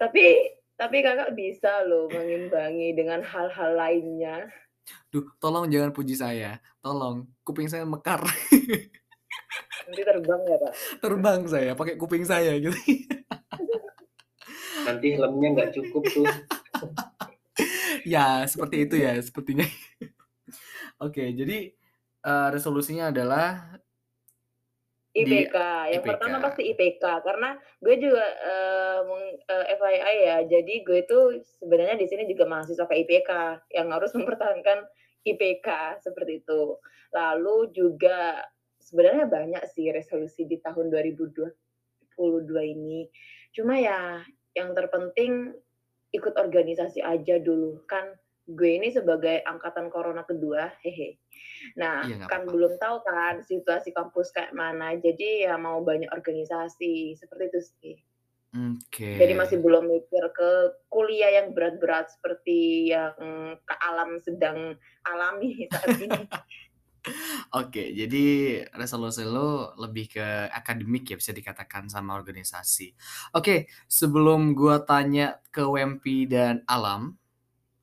[0.00, 4.48] tapi tapi kakak bisa loh mengimbangi dengan hal-hal lainnya
[5.12, 6.56] Duh, tolong jangan puji saya.
[6.80, 8.24] Tolong, kuping saya mekar.
[9.82, 10.72] nanti terbang ya pak
[11.04, 12.72] Terbang saya, pakai kuping saya gitu.
[14.88, 16.26] Nanti helmnya nggak cukup tuh.
[18.12, 19.68] ya, seperti itu ya, sepertinya.
[20.98, 21.70] Oke, jadi
[22.24, 23.78] uh, resolusinya adalah
[25.12, 25.56] IPK.
[25.92, 26.08] Yang IPK.
[26.08, 30.38] pertama pasti IPK karena gue juga uh, uh, FYI ya.
[30.48, 31.18] Jadi gue itu
[31.60, 33.30] sebenarnya di sini juga mahasiswa ke IPK
[33.76, 34.88] yang harus mempertahankan
[35.22, 36.78] IPK seperti itu.
[37.14, 38.42] Lalu juga
[38.82, 41.48] sebenarnya banyak sih resolusi di tahun 2022
[42.62, 43.06] ini.
[43.54, 45.52] Cuma ya yang terpenting
[46.12, 48.04] ikut organisasi aja dulu kan
[48.42, 51.16] gue ini sebagai angkatan corona kedua hehe
[51.78, 52.52] nah nggak kan apa-apa.
[52.52, 57.96] belum tahu kan situasi kampus kayak mana jadi ya mau banyak organisasi seperti itu sih
[58.52, 59.16] Oke.
[59.16, 60.50] jadi masih belum mikir ke
[60.92, 63.16] kuliah yang berat-berat seperti yang
[63.56, 64.76] ke alam sedang
[65.08, 66.20] alami saat ini
[67.58, 68.26] Oke, jadi
[68.78, 72.94] resolusi lo lebih ke akademik ya bisa dikatakan sama organisasi.
[73.34, 77.18] Oke, sebelum gua tanya ke Wempi dan Alam,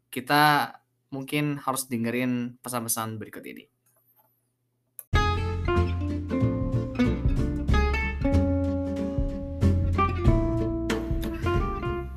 [0.08, 0.74] kita
[1.14, 3.69] mungkin harus dengerin pesan-pesan berikut ini.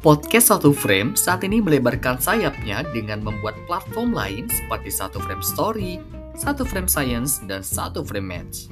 [0.03, 6.03] Podcast Satu Frame saat ini melebarkan sayapnya dengan membuat platform lain seperti Satu Frame Story,
[6.35, 8.67] Satu Frame Science, dan Satu Frame Match.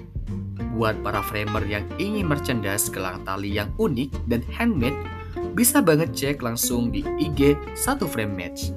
[0.74, 4.98] Buat para framer yang ingin merchandise gelang tali yang unik dan handmade,
[5.54, 8.74] bisa banget cek langsung di IG Satu Frame Match.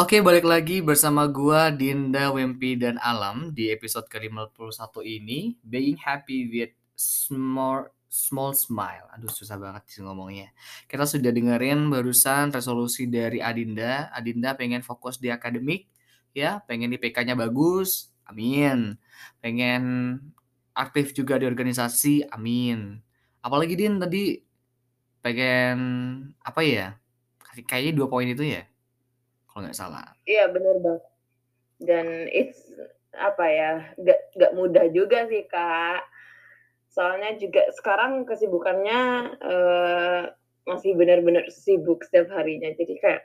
[0.00, 6.48] Oke, balik lagi bersama gua Dinda, Wempi, dan Alam di episode ke-51 ini Being Happy
[6.48, 9.04] with Small Small Smile.
[9.12, 10.56] Aduh, susah banget sih ngomongnya.
[10.88, 14.08] Kita sudah dengerin barusan resolusi dari Adinda.
[14.16, 15.84] Adinda pengen fokus di akademik,
[16.32, 18.08] ya, pengen IPK-nya bagus.
[18.24, 18.96] Amin.
[19.44, 20.16] Pengen
[20.72, 22.24] aktif juga di organisasi.
[22.32, 23.04] Amin.
[23.44, 24.40] Apalagi Din tadi
[25.20, 25.76] pengen
[26.40, 26.96] apa ya?
[27.68, 28.69] Kayaknya dua poin itu ya
[29.50, 30.06] kalau nggak salah.
[30.24, 31.00] Iya benar bang.
[31.80, 32.70] Dan it's
[33.16, 36.02] apa ya, nggak nggak mudah juga sih kak.
[36.90, 39.00] Soalnya juga sekarang kesibukannya
[39.38, 40.22] uh,
[40.66, 42.70] masih benar-benar sibuk setiap harinya.
[42.74, 43.22] Jadi kayak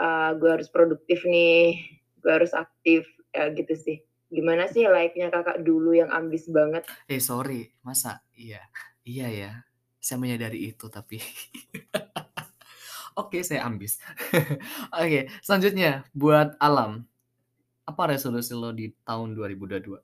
[0.00, 1.80] uh, gue harus produktif nih,
[2.20, 3.98] gue harus aktif, ya gitu sih.
[4.32, 6.82] Gimana sih like-nya kakak dulu yang ambis banget?
[7.06, 8.24] Eh sorry, masa?
[8.34, 8.60] Iya,
[9.06, 9.52] iya ya.
[10.00, 11.20] Saya menyadari itu tapi
[13.14, 14.02] Oke, saya ambis.
[15.02, 17.06] Oke, selanjutnya buat Alam.
[17.86, 20.02] Apa resolusi lo di tahun 2022?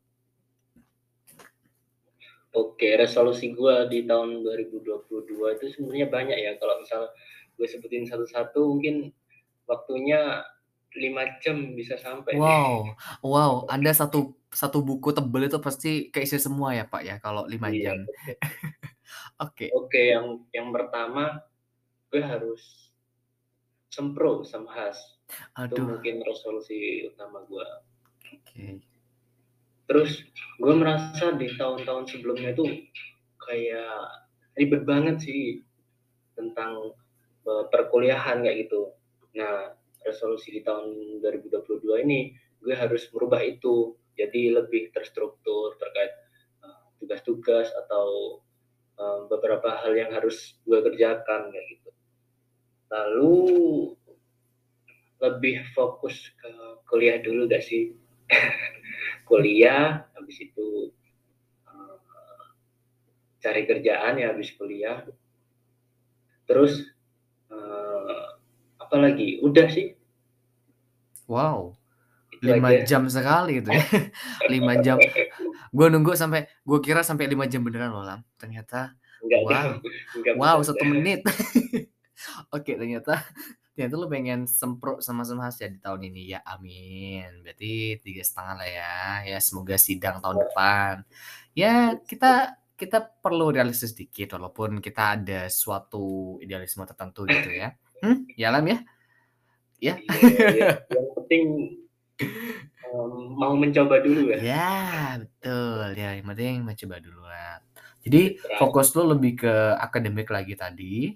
[2.50, 6.52] Oke, resolusi gue di tahun 2022 itu sebenarnya banyak ya.
[6.58, 7.10] Kalau misal
[7.54, 9.14] gue sebutin satu-satu mungkin
[9.70, 10.42] waktunya
[10.98, 12.34] lima jam bisa sampai.
[12.34, 17.46] Wow, wow, Anda satu satu buku tebel itu pasti keisi semua ya Pak ya kalau
[17.46, 18.02] lima iya, jam.
[19.46, 19.70] Oke.
[19.70, 21.38] Oke, yang yang pertama
[22.10, 22.89] gue harus
[23.90, 24.98] sempro sama khas
[25.58, 25.74] Aduh.
[25.74, 27.68] itu mungkin resolusi utama gue
[28.38, 28.78] okay.
[29.90, 30.22] terus
[30.62, 32.70] gue merasa di tahun-tahun sebelumnya tuh
[33.42, 34.22] kayak
[34.54, 35.66] ribet banget sih
[36.38, 36.94] tentang
[37.44, 38.94] uh, perkuliahan kayak gitu
[39.34, 39.74] nah
[40.06, 46.12] resolusi di tahun 2022 ini gue harus merubah itu jadi lebih terstruktur terkait
[46.62, 48.06] uh, tugas-tugas uh, atau
[48.98, 51.90] uh, beberapa hal yang harus gue kerjakan kayak gitu
[52.90, 53.34] lalu
[55.22, 56.50] lebih fokus ke
[56.90, 57.94] kuliah dulu gak sih?
[59.28, 60.90] Kuliah habis itu
[61.70, 61.98] uh,
[63.38, 65.06] cari kerjaan ya habis kuliah.
[66.50, 66.82] Terus
[67.46, 68.34] uh,
[68.82, 69.38] apa lagi?
[69.38, 69.94] Udah sih.
[71.30, 71.78] Wow.
[72.42, 73.86] Lima jam sekali itu ya.
[74.52, 74.98] Lima jam.
[75.70, 78.26] Gue nunggu sampai gue kira sampai lima jam beneran loh lam.
[78.34, 79.70] Ternyata enggak, wow.
[80.16, 81.22] Enggak wow satu menit
[82.54, 83.24] Oke, ternyata
[83.72, 86.36] ternyata lu pengen semprot sama semhas ya di tahun ini.
[86.36, 87.44] Ya amin.
[87.44, 88.94] Berarti tiga setengah lah ya.
[89.36, 90.94] Ya semoga sidang tahun depan.
[91.56, 97.76] Ya kita kita perlu realistis sedikit walaupun kita ada suatu idealisme tertentu gitu ya.
[98.00, 98.24] Hmm?
[98.32, 98.78] ya alam ya?
[99.80, 99.94] Ya.
[100.00, 100.68] Iya, iya.
[100.88, 101.44] yang penting
[102.92, 104.38] um, mau mencoba dulu ya.
[104.40, 104.76] Ya
[105.20, 105.88] betul.
[105.96, 107.20] Ya yang penting mencoba dulu
[108.00, 111.12] jadi fokus lu lebih ke akademik lagi tadi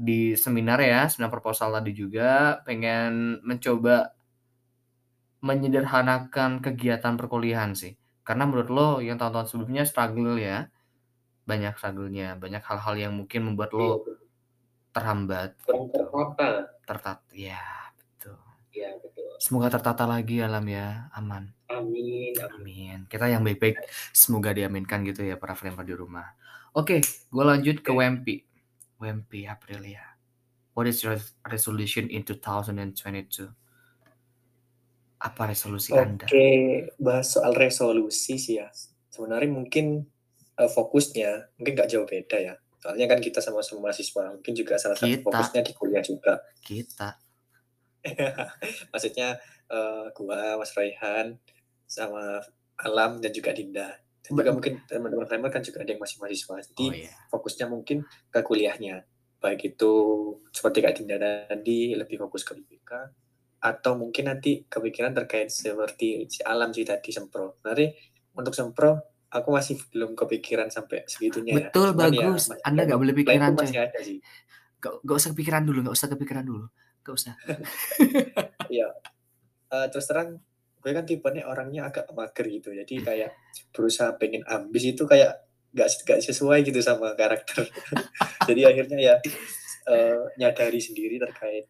[0.00, 4.16] di seminar ya, seminar proposal tadi juga pengen mencoba
[5.44, 8.00] menyederhanakan kegiatan perkuliahan sih.
[8.24, 10.72] Karena menurut lo yang tahun-tahun sebelumnya struggle ya,
[11.44, 13.96] banyak struggle-nya, banyak hal-hal yang mungkin membuat lo iya,
[14.96, 15.50] terhambat.
[15.68, 16.48] tertata.
[16.88, 17.60] Tertata, ya
[17.92, 18.40] betul.
[18.72, 19.36] Ya betul.
[19.36, 21.52] Semoga tertata lagi alam ya, aman.
[21.68, 22.32] Amin.
[22.56, 22.98] Amin.
[23.04, 23.84] Kita yang baik-baik
[24.16, 26.36] semoga diaminkan gitu ya para framer di rumah.
[26.70, 28.49] Oke, gue lanjut ke WMP.
[29.00, 30.04] WMP Aprilia.
[30.76, 31.16] What is your
[31.48, 33.48] resolution in 2022?
[35.20, 36.26] Apa resolusi Oke, Anda?
[36.28, 36.48] Oke,
[37.00, 38.68] bahas soal resolusi sih ya.
[39.08, 40.04] Sebenarnya mungkin
[40.60, 42.54] uh, fokusnya mungkin nggak jauh beda ya.
[42.80, 45.24] Soalnya kan kita sama-sama mahasiswa, mungkin juga salah satu kita.
[45.24, 46.40] fokusnya di kuliah juga.
[46.64, 47.20] Kita.
[48.92, 49.36] Maksudnya
[49.68, 51.36] uh, gua, Mas Raihan,
[51.84, 52.40] sama
[52.80, 56.54] Alam dan juga Dinda dan juga mungkin teman-teman Primer kan juga ada yang masih mahasiswa
[56.72, 57.12] jadi oh, iya.
[57.32, 59.04] fokusnya mungkin ke kuliahnya
[59.40, 59.92] baik itu
[60.52, 61.16] seperti Kak Dinda
[61.48, 62.92] tadi lebih fokus ke IPK
[63.60, 67.88] atau mungkin nanti kepikiran terkait seperti si alam sih tadi sempro nanti
[68.36, 71.96] untuk sempro aku masih belum kepikiran sampai segitunya betul ya.
[71.96, 74.20] bagus ya, anda nggak boleh pikiran masih ada sih
[74.80, 76.66] Gak, gak usah kepikiran dulu, gak usah kepikiran dulu.
[77.04, 77.34] Gak usah.
[78.70, 78.86] Iya.
[79.70, 80.38] Eh, terus terang
[80.80, 82.72] gue kan tipenya orangnya agak mager gitu.
[82.72, 83.30] Jadi kayak
[83.70, 85.44] berusaha pengen ambis itu kayak
[85.76, 87.68] gak, gak sesuai gitu sama karakter.
[88.48, 89.14] Jadi akhirnya ya
[89.88, 91.68] eh, nyadari sendiri terkait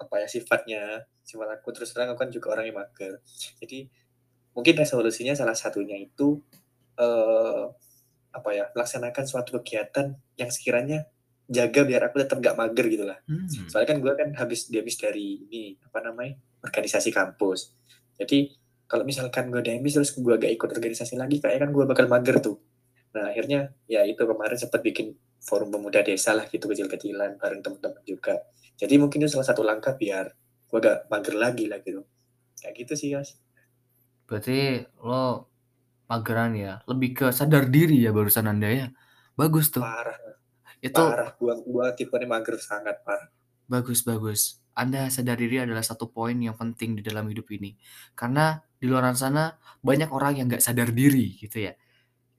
[0.00, 3.22] apa ya sifatnya sifat aku terus terang aku kan juga orang yang mager.
[3.62, 3.86] Jadi
[4.50, 6.42] mungkin resolusinya salah satunya itu
[6.98, 7.64] eh,
[8.30, 11.06] apa ya melaksanakan suatu kegiatan yang sekiranya
[11.50, 13.18] jaga biar aku tetap gak mager gitu lah.
[13.26, 13.46] Hmm.
[13.66, 17.74] Soalnya kan gue kan habis demis dari ini apa namanya organisasi kampus.
[18.20, 18.52] Jadi
[18.84, 22.36] kalau misalkan gue demis terus gue gak ikut organisasi lagi kayaknya kan gue bakal mager
[22.44, 22.60] tuh.
[23.16, 28.04] Nah akhirnya ya itu kemarin sempat bikin forum pemuda desa lah gitu kecil-kecilan bareng teman-teman
[28.04, 28.44] juga.
[28.76, 30.28] Jadi mungkin itu salah satu langkah biar
[30.68, 32.04] gue gak mager lagi lah gitu.
[32.60, 33.40] Kayak gitu sih guys.
[34.28, 35.48] Berarti lo
[36.10, 38.86] mageran ya, lebih ke sadar diri ya barusan anda ya.
[39.34, 39.80] Bagus tuh.
[39.80, 40.18] Parah,
[40.82, 41.32] Itu parah.
[41.38, 43.32] Gue gua tipe mager sangat parah.
[43.70, 44.59] bagus bagus.
[44.74, 47.74] Anda sadar diri adalah satu poin yang penting di dalam hidup ini.
[48.14, 49.52] Karena di luar sana
[49.84, 51.72] banyak orang yang nggak sadar diri gitu ya.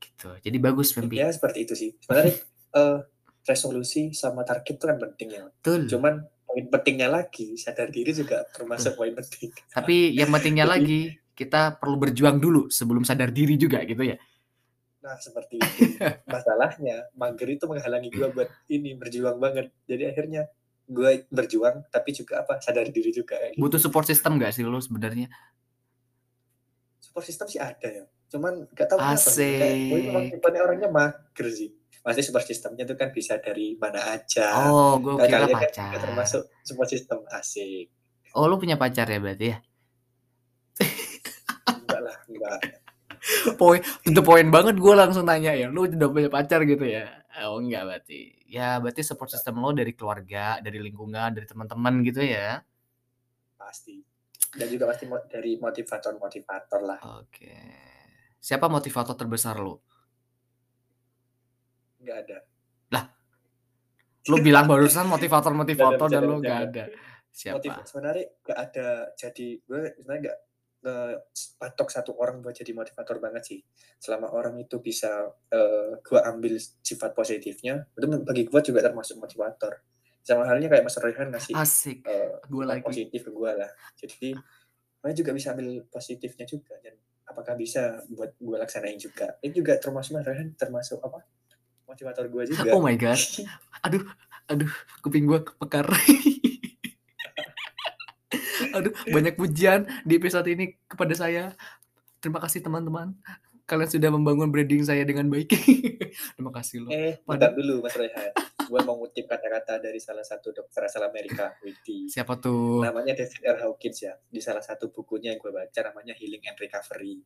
[0.02, 0.30] Gitu.
[0.42, 1.22] Jadi bagus Pempi.
[1.22, 1.92] Ya seperti itu sih.
[2.02, 2.36] Sebenarnya
[2.82, 3.00] eh,
[3.46, 5.44] resolusi sama target itu kan penting ya.
[5.50, 5.90] Betul.
[5.90, 6.14] Cuman
[6.52, 9.54] poin pentingnya lagi sadar diri juga termasuk poin penting.
[9.76, 14.18] Tapi yang pentingnya lagi kita perlu berjuang dulu sebelum sadar diri juga gitu ya.
[15.02, 15.98] Nah seperti itu.
[16.34, 19.74] Masalahnya mager itu menghalangi gue buat ini berjuang banget.
[19.90, 20.52] Jadi akhirnya
[20.92, 23.40] gue berjuang tapi juga apa sadar diri juga.
[23.50, 23.64] gitu.
[23.64, 25.32] Butuh support system gak sih lo sebenarnya?
[27.00, 28.04] Support system sih ada ya.
[28.28, 29.30] Cuman gak tahu kenapa.
[29.32, 31.70] Kayak gue memang tipenya orangnya mager sih.
[32.02, 34.68] Maksudnya support systemnya itu kan bisa dari mana aja.
[34.68, 35.92] Oh, gue kira kalian kan pacar.
[36.02, 37.94] termasuk support system asik.
[38.34, 39.58] Oh, lo punya pacar ya berarti ya?
[41.86, 42.58] Enggak lah, enggak.
[43.54, 45.70] Poin, tentu poin banget gue langsung tanya ya.
[45.70, 47.21] Lo udah punya pacar gitu ya?
[47.40, 48.44] Oh enggak berarti.
[48.52, 52.60] Ya berarti support system lo dari keluarga, dari lingkungan, dari teman-teman gitu ya?
[53.56, 54.04] Pasti.
[54.52, 57.00] Dan juga pasti dari motivator-motivator lah.
[57.24, 57.56] Oke.
[58.42, 59.80] Siapa motivator terbesar lo?
[62.04, 62.38] Enggak ada.
[64.30, 66.86] Lo bilang barusan motivator-motivator dan lo bercanda, nggak bercanda.
[66.86, 67.10] ada.
[67.32, 67.88] Siapa?
[67.88, 70.36] sebenarnya gak ada jadi gue sebenarnya
[70.82, 73.60] gak patok satu orang buat jadi motivator banget sih
[73.96, 75.10] selama orang itu bisa
[75.48, 79.78] eh, gue ambil sifat positifnya itu bagi gue juga termasuk motivator
[80.20, 81.98] sama halnya kayak Mas Rehan ngasih Asik.
[82.04, 82.84] eh, Gue sifat lagi.
[82.84, 84.30] positif ke gue lah jadi
[84.98, 89.78] gue juga bisa ambil positifnya juga dan apakah bisa buat gue laksanain juga ini juga
[89.78, 91.22] termasuk Mas Rehan termasuk apa
[91.84, 93.18] motivator gue juga Oh my god.
[93.86, 94.06] Aduh,
[94.48, 94.70] aduh,
[95.02, 95.90] kuping gue mekar.
[98.72, 101.54] aduh, banyak pujian di episode ini kepada saya.
[102.18, 103.14] Terima kasih teman-teman.
[103.64, 105.52] Kalian sudah membangun branding saya dengan baik.
[106.36, 106.90] Terima kasih loh.
[106.90, 111.52] eh Pada- dulu Mas Rehan gue mau ngutip kata-kata dari salah satu dokter asal Amerika
[111.60, 112.80] Widi Siapa tuh?
[112.80, 113.58] namanya David R.
[113.62, 117.20] Hawkins ya di salah satu bukunya yang gue baca namanya Healing and Recovery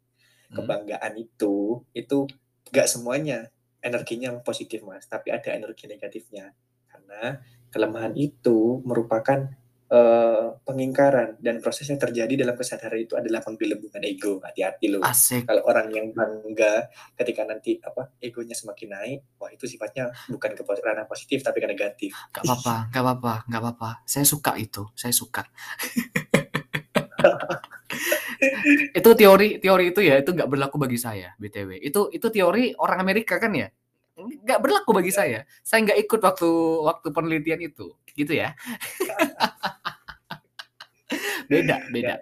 [0.45, 0.61] Hmm.
[0.61, 1.53] kebanggaan itu
[1.91, 2.29] itu
[2.67, 6.53] gak semuanya energinya positif mas tapi ada energi negatifnya
[6.85, 9.49] karena kelemahan itu merupakan
[9.91, 14.41] eh, pengingkaran dan proses yang terjadi dalam kesadaran itu adalah penggelembungan ego.
[14.41, 15.01] Hati-hati loh.
[15.05, 15.45] Asik.
[15.45, 20.63] kalau orang yang bangga ketika nanti apa egonya semakin naik wah itu sifatnya bukan ke
[20.65, 22.11] ranah positif tapi ke negatif.
[22.33, 23.89] Gak apa-apa, gak apa-apa, gak apa-apa.
[24.09, 25.45] Saya suka itu, saya suka.
[28.97, 33.01] itu teori teori itu ya itu nggak berlaku bagi saya btw itu itu teori orang
[33.01, 33.69] Amerika kan ya?
[34.15, 35.43] Nggak berlaku bagi saya.
[35.59, 36.49] Saya nggak ikut waktu
[36.88, 37.99] waktu penelitian itu.
[38.15, 38.55] Gitu ya
[41.47, 42.15] beda beda.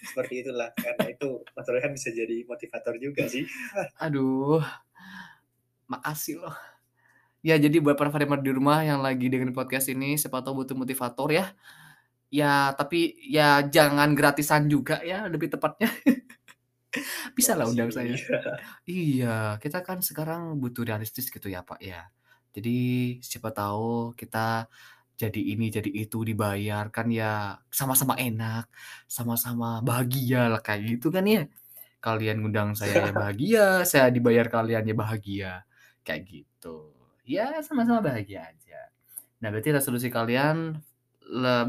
[0.00, 0.72] Seperti itulah.
[0.72, 3.44] Karena itu Mas Rehan bisa jadi motivator juga sih.
[4.04, 4.64] Aduh
[5.84, 6.56] makasih loh.
[7.44, 10.72] Ya jadi buat para farmer di rumah yang lagi dengerin podcast ini siapa tahu butuh
[10.72, 11.52] motivator ya.
[12.32, 15.92] Ya tapi ya jangan gratisan juga ya lebih tepatnya.
[17.36, 18.14] Bisa lah undang saya.
[18.86, 22.06] Iya, kita kan sekarang butuh realistis gitu ya, Pak ya.
[22.54, 22.78] Jadi
[23.18, 24.70] siapa tahu kita
[25.14, 28.66] jadi ini jadi itu dibayar kan ya sama-sama enak,
[29.06, 31.46] sama-sama bahagia lah kayak gitu kan ya.
[32.02, 35.52] Kalian ngundang saya ya bahagia, saya dibayar kalian ya bahagia.
[36.02, 36.90] Kayak gitu.
[37.24, 38.90] Ya sama-sama bahagia aja.
[39.40, 40.82] Nah, berarti resolusi kalian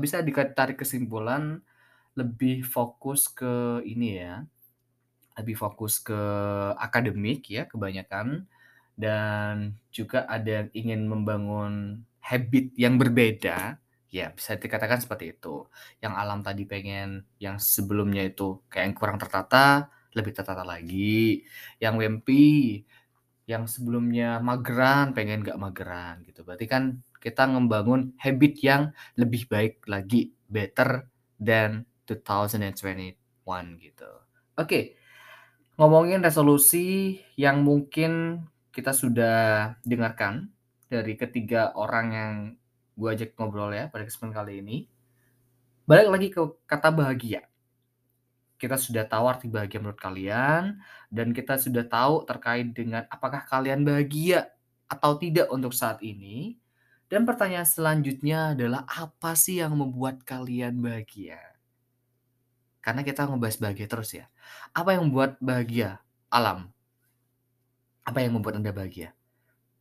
[0.02, 1.64] bisa ditarik kesimpulan
[2.16, 4.44] lebih fokus ke ini ya
[5.36, 6.16] lebih fokus ke
[6.80, 8.48] akademik ya kebanyakan
[8.96, 13.78] dan juga ada yang ingin membangun habit yang berbeda
[14.10, 15.68] ya bisa dikatakan seperti itu.
[16.02, 21.44] Yang alam tadi pengen yang sebelumnya itu kayak yang kurang tertata lebih tertata lagi.
[21.78, 22.30] Yang WMP
[23.46, 26.42] yang sebelumnya mageran pengen gak mageran gitu.
[26.42, 31.06] Berarti kan kita ngebangun habit yang lebih baik lagi, better
[31.38, 33.18] than 2021
[33.82, 34.12] gitu.
[34.56, 34.98] Oke,
[35.78, 40.55] ngomongin resolusi yang mungkin kita sudah dengarkan
[40.90, 42.34] dari ketiga orang yang
[42.96, 44.78] gue ajak ngobrol ya pada kesempatan kali ini.
[45.86, 47.46] Balik lagi ke kata bahagia.
[48.56, 50.80] Kita sudah tahu arti bahagia menurut kalian
[51.12, 54.50] dan kita sudah tahu terkait dengan apakah kalian bahagia
[54.88, 56.58] atau tidak untuk saat ini.
[57.06, 61.38] Dan pertanyaan selanjutnya adalah apa sih yang membuat kalian bahagia?
[62.82, 64.26] Karena kita ngebahas bahagia terus ya.
[64.74, 66.02] Apa yang membuat bahagia?
[66.34, 66.74] Alam.
[68.06, 69.14] Apa yang membuat Anda bahagia?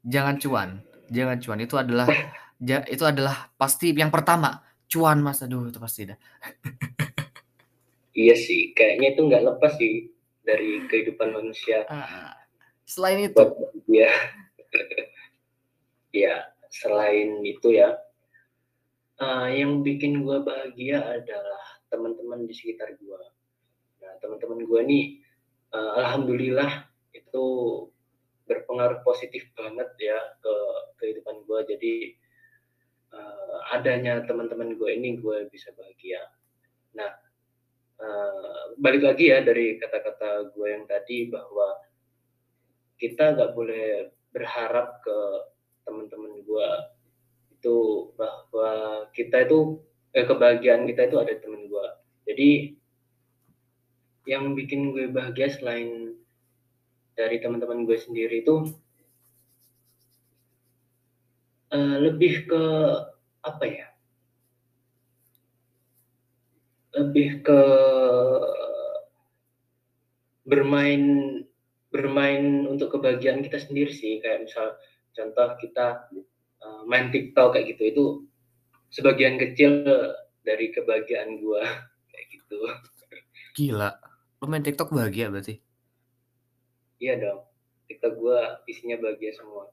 [0.05, 0.85] Jangan cuan.
[1.15, 1.59] Jangan cuan.
[1.63, 2.11] Itu adalah
[2.69, 4.59] ja, itu adalah pasti yang pertama.
[4.91, 5.41] Cuan Mas.
[5.47, 6.19] Aduh, itu pasti dah.
[8.15, 10.07] Iya sih, kayaknya itu nggak lepas sih
[10.47, 11.83] dari kehidupan manusia.
[11.91, 12.39] Ah,
[12.87, 13.43] selain itu,
[13.91, 14.07] dia,
[16.23, 17.99] ya selain itu ya,
[19.19, 23.23] uh, yang bikin gue bahagia adalah teman-teman di sekitar gue.
[23.99, 25.05] Nah, teman-teman gue nih,
[25.75, 27.47] uh, alhamdulillah itu
[28.45, 30.55] berpengaruh positif banget ya ke
[31.01, 31.61] kehidupan gue.
[31.75, 31.95] Jadi
[33.13, 36.23] uh, adanya teman-teman gue ini gue bisa bahagia.
[36.95, 37.11] Nah,
[38.01, 41.79] uh, balik lagi ya dari kata-kata gue yang tadi bahwa
[42.99, 45.19] kita nggak boleh berharap ke
[45.87, 46.69] teman-teman gue
[47.55, 47.79] itu
[48.19, 49.79] bahwa kita itu
[50.13, 51.87] eh, kebahagiaan kita itu ada teman gue
[52.27, 52.51] jadi
[54.25, 56.17] yang bikin gue bahagia selain
[57.15, 58.75] dari teman-teman gue sendiri itu
[61.71, 62.63] uh, lebih ke
[63.45, 63.87] apa ya
[66.95, 67.61] lebih ke
[70.47, 71.03] bermain
[71.91, 74.23] bermain untuk kebahagiaan kita sendiri sih.
[74.23, 74.67] Kayak misal
[75.15, 76.07] contoh kita
[76.63, 78.05] uh, main TikTok kayak gitu itu
[78.95, 79.83] sebagian kecil
[80.47, 81.63] dari kebahagiaan gua.
[82.15, 82.59] Kayak gitu.
[83.59, 83.91] Gila.
[84.39, 85.59] Lo main TikTok bahagia berarti
[86.99, 87.47] iya dong.
[87.85, 89.69] TikTok gua isinya bahagia semua.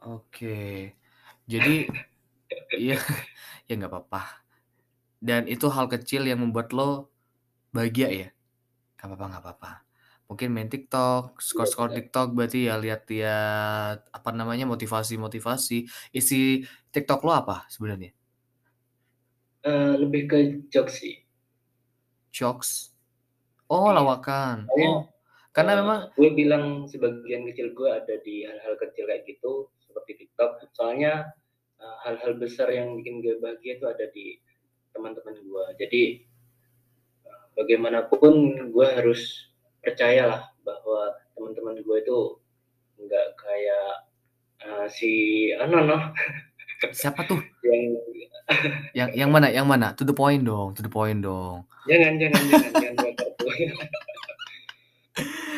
[0.00, 0.96] Oke.
[1.44, 1.90] Jadi
[2.78, 2.96] iya
[3.68, 4.42] ya nggak apa-apa.
[5.20, 7.12] Dan itu hal kecil yang membuat lo
[7.70, 8.28] bahagia ya?
[8.96, 9.72] Nggak apa-apa nggak apa-apa.
[10.30, 15.90] Mungkin main TikTok scroll-scroll TikTok berarti ya lihat-lihat apa namanya motivasi-motivasi.
[16.14, 16.62] Isi
[16.94, 18.14] TikTok lo apa sebenarnya?
[19.66, 20.38] Uh, lebih ke
[20.70, 21.26] jokes sih.
[22.30, 22.89] Jokes
[23.70, 24.66] oh lawakan.
[24.74, 25.06] Oh
[25.50, 30.26] karena uh, memang gue bilang sebagian kecil gue ada di hal-hal kecil kayak gitu seperti
[30.26, 30.62] TikTok.
[30.78, 31.34] Soalnya
[32.06, 34.38] hal-hal besar yang bikin gue bahagia itu ada di
[34.94, 35.64] teman-teman gue.
[35.80, 36.02] Jadi
[37.58, 38.34] bagaimanapun
[38.70, 39.50] gue harus
[39.82, 42.18] percayalah bahwa teman-teman gue itu
[43.00, 43.88] nggak kayak
[44.60, 45.10] uh, si
[45.56, 46.02] Ana noh
[47.00, 47.40] siapa tuh?
[47.64, 47.82] Yang
[48.92, 49.96] yang yang mana yang mana?
[49.98, 51.66] To the point dong to the point dong.
[51.88, 53.09] Jangan jangan jangan jangan
[53.68, 53.86] gue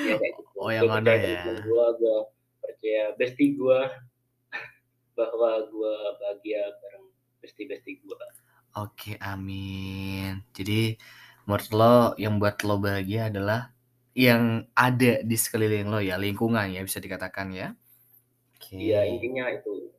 [0.09, 0.17] ya,
[0.59, 2.19] oh yang ada ya gue gue
[2.59, 3.81] percaya bestie gue
[5.19, 8.27] bahwa gue bahagia bareng bestie-bestie gue.
[8.79, 10.47] Oke, amin.
[10.55, 10.97] Jadi
[11.45, 13.75] menurut lo yang buat lo bahagia adalah
[14.15, 17.75] yang ada di sekeliling lo ya, lingkungan ya bisa dikatakan ya.
[18.57, 18.79] Oke.
[18.79, 19.91] Iya, intinya itu.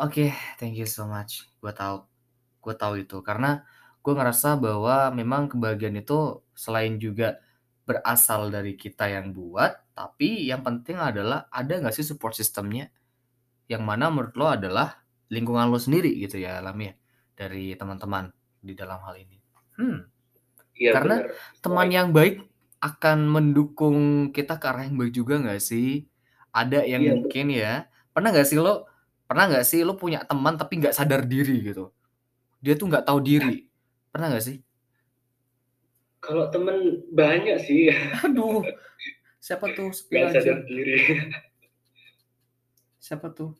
[0.00, 1.44] Oke, thank you so much.
[1.60, 2.08] Gue tahu,
[2.64, 3.68] gue tahu itu karena
[4.10, 7.38] gue ngerasa bahwa memang kebahagiaan itu selain juga
[7.86, 12.90] berasal dari kita yang buat, tapi yang penting adalah ada nggak sih support sistemnya
[13.70, 14.98] yang mana menurut lo adalah
[15.30, 16.92] lingkungan lo sendiri gitu ya Alam ya
[17.38, 19.38] dari teman-teman di dalam hal ini.
[19.78, 20.10] Hmm.
[20.74, 21.30] Ya, Karena bener.
[21.62, 22.42] teman yang baik
[22.82, 23.98] akan mendukung
[24.34, 26.10] kita ke arah yang baik juga nggak sih?
[26.50, 27.62] Ada yang ya, mungkin betul.
[27.62, 27.74] ya
[28.10, 28.90] pernah nggak sih lo
[29.30, 31.94] pernah nggak sih lo punya teman tapi nggak sadar diri gitu?
[32.58, 33.69] Dia tuh nggak tahu diri.
[34.10, 34.58] Pernah nggak sih?
[36.20, 37.88] Kalau temen banyak sih.
[38.26, 38.66] Aduh,
[39.38, 39.90] siapa tuh?
[39.90, 40.98] Nggak sadar diri.
[43.00, 43.50] Siapa tuh?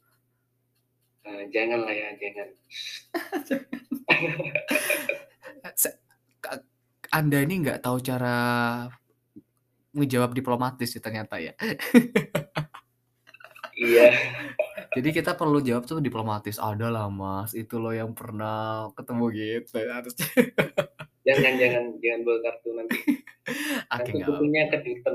[1.27, 2.49] Uh, jangan lah ya, jangan.
[7.11, 8.37] Anda ini nggak tahu cara
[9.91, 11.51] menjawab diplomatis sih ternyata ya.
[13.75, 14.15] iya.
[14.91, 16.59] Jadi kita perlu jawab tuh diplomatis.
[16.59, 19.79] Ada lah mas, itu loh yang pernah ketemu gitu.
[19.87, 20.15] Harus.
[21.27, 22.99] jangan jangan jangan bawa kartu nanti.
[23.95, 25.15] Oke, nanti bukunya kedutan.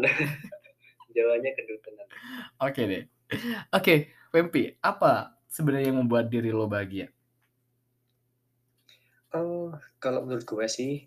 [1.16, 1.94] Jawabannya kedutan.
[2.64, 3.04] Oke deh.
[3.72, 3.96] Oke,
[4.32, 7.12] Wempi, apa sebenarnya yang membuat diri lo bahagia?
[9.36, 11.04] Oh, kalau menurut gue sih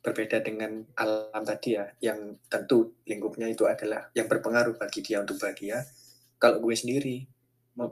[0.00, 5.36] berbeda dengan alam tadi ya, yang tentu lingkupnya itu adalah yang berpengaruh bagi dia untuk
[5.36, 5.84] bahagia.
[6.40, 7.26] Kalau gue sendiri,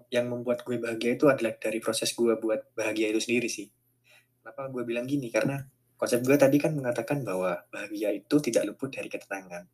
[0.08, 3.68] yang membuat gue bahagia itu adalah dari proses gue buat bahagia itu sendiri sih.
[4.40, 5.28] Kenapa gue bilang gini?
[5.28, 5.60] Karena
[5.96, 9.64] konsep gue tadi kan mengatakan bahwa bahagia itu tidak luput dari ketenangan.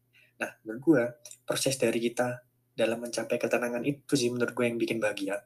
[0.42, 1.02] Nah, menurut gue
[1.46, 2.42] proses dari kita
[2.74, 5.42] dalam mencapai ketenangan itu sih menurut gue yang bikin bahagia.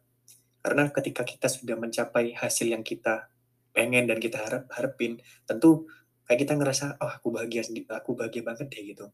[0.64, 3.28] Karena ketika kita sudah mencapai hasil yang kita
[3.74, 5.84] pengen dan kita harap harapin, tentu
[6.24, 9.06] kayak kita ngerasa, oh aku bahagia sendi- aku bahagia banget deh gitu.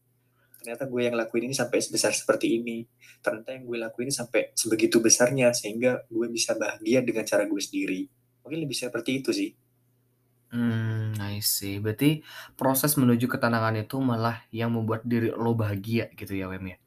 [0.61, 2.85] Ternyata gue yang lakuin ini sampai sebesar seperti ini.
[3.19, 7.61] Ternyata yang gue lakuin ini sampai sebegitu besarnya sehingga gue bisa bahagia dengan cara gue
[7.61, 8.05] sendiri.
[8.45, 9.49] Mungkin lebih seperti itu sih.
[10.51, 11.79] Hmm, I see.
[11.81, 12.21] Berarti
[12.59, 16.77] proses menuju ketenangan itu malah yang membuat diri lo bahagia gitu ya, Wem ya?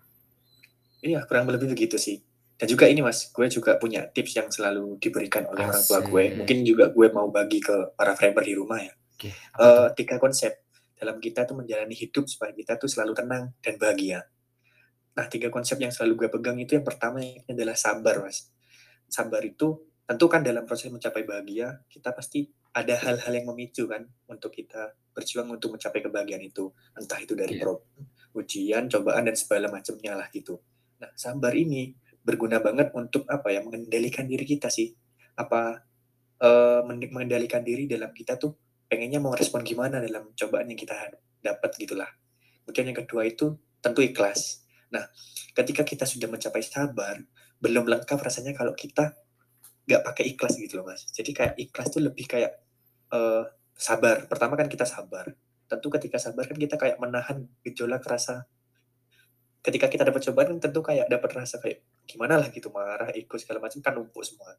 [1.05, 2.21] Iya, kurang lebih begitu sih.
[2.55, 6.23] Dan juga ini mas, gue juga punya tips yang selalu diberikan oleh orang tua gue.
[6.31, 6.37] Asik.
[6.39, 8.95] Mungkin juga gue mau bagi ke para framer di rumah ya.
[9.15, 9.95] Oke, apa Eh, tuh?
[9.99, 10.64] tiga konsep
[11.05, 14.25] dalam kita tuh menjalani hidup supaya kita tuh selalu tenang dan bahagia.
[15.15, 18.49] Nah, tiga konsep yang selalu gue pegang itu yang pertama adalah sabar, mas.
[19.07, 24.03] Sabar itu tentu kan dalam proses mencapai bahagia, kita pasti ada hal-hal yang memicu kan
[24.27, 26.75] untuk kita berjuang untuk mencapai kebahagiaan itu.
[26.99, 27.63] Entah itu dari Iya.
[27.63, 30.59] problem, ujian, cobaan, dan segala macamnya lah gitu.
[30.99, 31.95] Nah, sabar ini
[32.25, 34.91] berguna banget untuk apa ya, mengendalikan diri kita sih.
[35.39, 35.85] Apa,
[36.43, 38.59] eh, men- mengendalikan diri dalam kita tuh
[38.89, 40.95] pengennya mau respon gimana dalam cobaan yang kita
[41.41, 42.09] dapat gitulah.
[42.65, 43.53] Kemudian yang kedua itu
[43.85, 44.65] tentu ikhlas.
[44.89, 45.05] Nah,
[45.53, 47.21] ketika kita sudah mencapai sabar,
[47.61, 49.13] belum lengkap rasanya kalau kita
[49.85, 51.05] nggak pakai ikhlas gitu loh mas.
[51.13, 52.57] Jadi kayak ikhlas tuh lebih kayak
[53.13, 53.45] eh,
[53.77, 54.25] sabar.
[54.25, 55.29] Pertama kan kita sabar.
[55.69, 58.49] Tentu ketika sabar kan kita kayak menahan gejolak rasa.
[59.65, 63.41] Ketika kita dapat cobaan kan tentu kayak dapat rasa kayak gimana lah gitu marah, ikut
[63.41, 64.53] segala macam kan numpuk semua.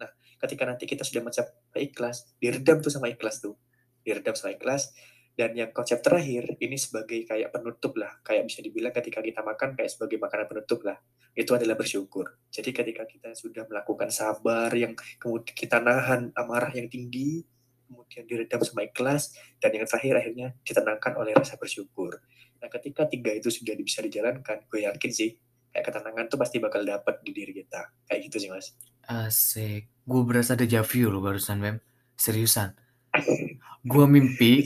[0.00, 0.08] Nah,
[0.40, 3.56] ketika nanti kita sudah mencapai ikhlas, diredam tuh sama ikhlas tuh
[4.02, 4.92] diredam sama ikhlas
[5.40, 8.12] dan yang konsep terakhir ini sebagai kayak penutup lah.
[8.20, 11.00] Kayak bisa dibilang ketika kita makan kayak sebagai makanan penutup lah.
[11.32, 12.44] Itu adalah bersyukur.
[12.52, 17.46] Jadi ketika kita sudah melakukan sabar yang kemudian kita nahan amarah yang tinggi
[17.90, 22.22] kemudian diredam sama ikhlas dan yang terakhir akhirnya ditenangkan oleh rasa bersyukur.
[22.62, 25.34] Nah ketika tiga itu sudah bisa dijalankan gue yakin sih
[25.74, 27.90] kayak ketenangan tuh pasti bakal dapat di diri kita.
[28.06, 28.78] Kayak gitu sih mas.
[29.10, 29.90] Asik.
[30.06, 31.82] Gue berasa deja vu lo barusan, Wem.
[32.14, 32.78] Seriusan.
[33.80, 34.60] Gue mimpi,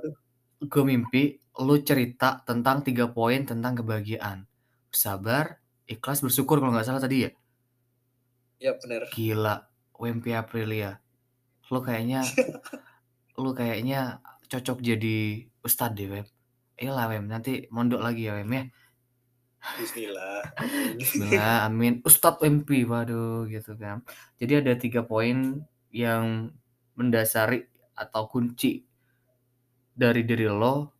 [0.72, 4.46] gue mimpi lo cerita tentang tiga poin tentang kebahagiaan.
[4.90, 7.30] Bersabar, ikhlas, bersyukur kalau nggak salah tadi ya.
[8.58, 9.56] ya benar Gila,
[9.98, 10.98] Wempi Aprilia.
[11.70, 12.22] Lo kayaknya,
[13.42, 16.26] lo kayaknya cocok jadi ustadz deh, Wem.
[16.78, 17.26] Iyalah, Wem.
[17.26, 18.64] Nanti mondok lagi ya, Wem ya.
[19.58, 20.54] Bismillah
[20.98, 21.98] Bismillah, amin.
[22.06, 24.06] Ustadz MP, waduh gitu kan.
[24.38, 26.54] Jadi ada tiga poin yang
[26.94, 27.66] mendasari
[27.98, 28.86] atau kunci
[29.98, 30.94] dari diri lo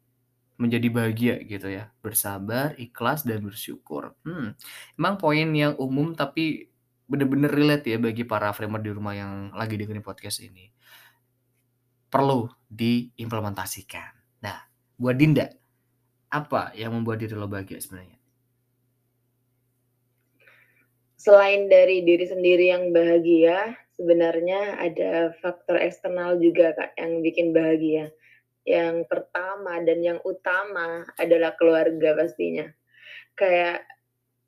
[0.58, 1.94] menjadi bahagia gitu ya.
[2.02, 4.18] Bersabar, ikhlas, dan bersyukur.
[4.26, 4.58] Hmm,
[4.98, 6.66] emang poin yang umum tapi
[7.08, 10.68] bener-bener relate ya bagi para framer di rumah yang lagi dengerin podcast ini.
[12.10, 14.42] Perlu diimplementasikan.
[14.42, 14.58] Nah,
[14.98, 15.46] buat Dinda,
[16.28, 18.18] apa yang membuat diri lo bahagia sebenarnya?
[21.18, 28.14] Selain dari diri sendiri yang bahagia, sebenarnya ada faktor eksternal juga Kak yang bikin bahagia.
[28.62, 32.70] Yang pertama dan yang utama adalah keluarga pastinya.
[33.34, 33.82] Kayak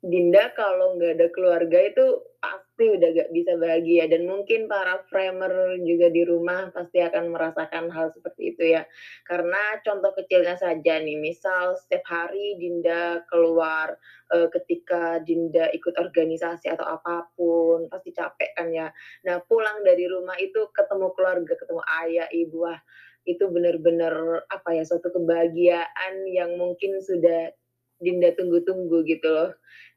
[0.01, 2.05] Dinda kalau nggak ada keluarga itu
[2.41, 7.93] pasti udah gak bisa bahagia dan mungkin para framer juga di rumah pasti akan merasakan
[7.93, 8.87] hal seperti itu ya.
[9.27, 13.93] Karena contoh kecilnya saja nih, misal setiap hari Dinda keluar
[14.33, 18.87] eh, ketika Dinda ikut organisasi atau apa pun pasti capek kan ya.
[19.27, 22.79] Nah pulang dari rumah itu ketemu keluarga, ketemu ayah, ibu, wah
[23.21, 27.53] itu benar-benar apa ya suatu kebahagiaan yang mungkin sudah
[28.01, 29.51] Dinda tunggu-tunggu gitu loh.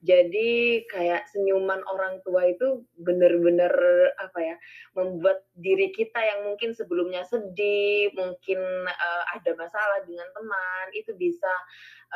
[0.05, 3.73] Jadi kayak senyuman orang tua itu benar-benar
[4.21, 4.57] apa ya
[4.93, 11.53] membuat diri kita yang mungkin sebelumnya sedih, mungkin eh, ada masalah dengan teman itu bisa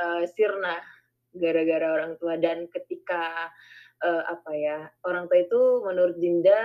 [0.04, 0.76] eh, sirna
[1.32, 2.36] gara-gara orang tua.
[2.36, 3.48] Dan ketika
[4.04, 4.78] eh, apa ya
[5.08, 6.62] orang tua itu menurut Dinda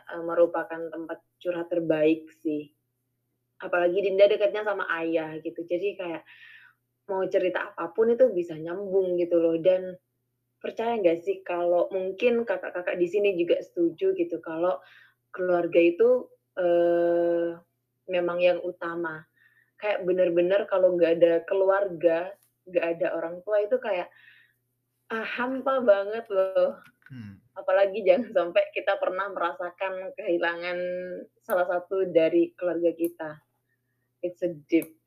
[0.00, 2.72] eh, merupakan tempat curhat terbaik sih.
[3.60, 5.60] Apalagi Dinda dekatnya sama ayah gitu.
[5.68, 6.24] Jadi kayak
[7.10, 9.56] mau cerita apa pun itu bisa nyambung gitu loh.
[9.60, 9.94] Dan
[10.58, 14.80] percaya nggak sih kalau mungkin kakak-kakak di sini juga setuju gitu kalau
[15.28, 17.56] keluarga itu eh,
[18.08, 19.24] memang yang utama.
[19.76, 22.32] Kayak bener-bener kalau nggak ada keluarga
[22.64, 24.08] nggak ada orang tua itu kayak
[25.12, 26.80] ah, hampa banget loh.
[27.04, 27.36] Hmm.
[27.52, 30.78] apalagi jangan sampai kita pernah merasakan kehilangan
[31.44, 33.30] salah satu dari keluarga kita.
[34.24, 35.03] It's a deep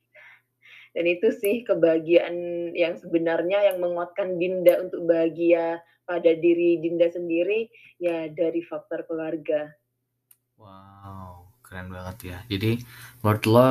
[0.97, 2.35] Dan itu sih kebahagiaan
[2.73, 5.77] yang sebenarnya yang menguatkan Dinda untuk bahagia
[6.09, 7.69] pada diri Dinda sendiri,
[8.01, 9.77] ya dari faktor keluarga.
[10.57, 12.37] Wow, keren banget ya.
[12.49, 12.81] Jadi
[13.21, 13.69] menurut lo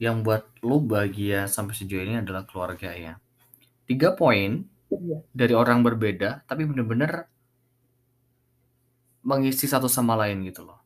[0.00, 3.20] yang buat lo bahagia sampai sejauh ini adalah keluarga ya.
[3.88, 5.18] Tiga poin Iya.
[5.34, 7.12] dari orang berbeda, tapi bener-bener
[9.26, 10.80] mengisi satu sama lain gitu loh.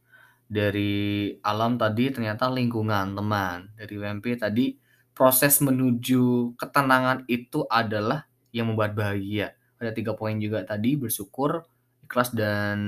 [0.51, 3.71] Dari alam tadi ternyata lingkungan teman.
[3.79, 4.75] Dari WMP tadi
[5.21, 8.25] proses menuju ketenangan itu adalah
[8.57, 9.53] yang membuat bahagia.
[9.77, 11.61] Ada tiga poin juga tadi bersyukur,
[12.09, 12.81] ikhlas dan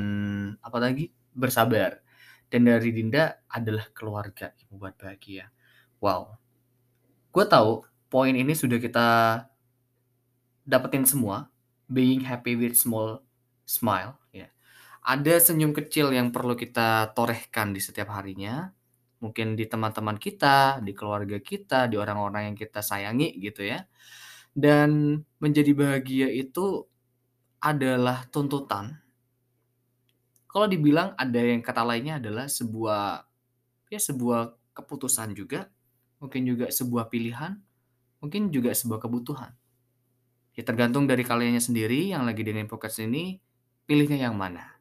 [0.65, 2.01] apa lagi bersabar.
[2.49, 5.53] Dan dari Dinda adalah keluarga yang membuat bahagia.
[6.01, 6.41] Wow,
[7.37, 9.09] gue tahu poin ini sudah kita
[10.65, 11.53] dapetin semua.
[11.93, 13.21] Being happy with small
[13.69, 14.49] smile, ya.
[15.05, 18.73] Ada senyum kecil yang perlu kita torehkan di setiap harinya.
[19.23, 23.87] Mungkin di teman-teman kita, di keluarga kita, di orang-orang yang kita sayangi gitu ya.
[24.51, 26.85] Dan menjadi bahagia itu
[27.63, 28.99] adalah tuntutan.
[30.51, 33.25] Kalau dibilang ada yang kata lainnya adalah sebuah
[33.89, 35.71] ya sebuah keputusan juga,
[36.19, 37.57] mungkin juga sebuah pilihan,
[38.19, 39.55] mungkin juga sebuah kebutuhan.
[40.53, 43.41] Ya tergantung dari kaliannya sendiri yang lagi dengerin podcast ini,
[43.89, 44.77] pilihnya yang mana.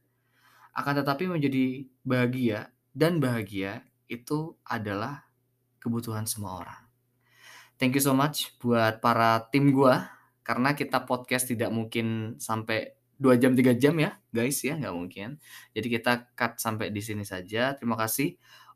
[0.76, 5.24] Akan tetapi menjadi bahagia dan bahagia itu adalah
[5.80, 6.82] kebutuhan semua orang.
[7.80, 10.12] Thank you so much buat para tim gua
[10.43, 15.38] karena kita podcast tidak mungkin sampai 2 jam 3 jam ya, guys ya, nggak mungkin.
[15.72, 17.78] Jadi kita cut sampai di sini saja.
[17.78, 18.36] Terima kasih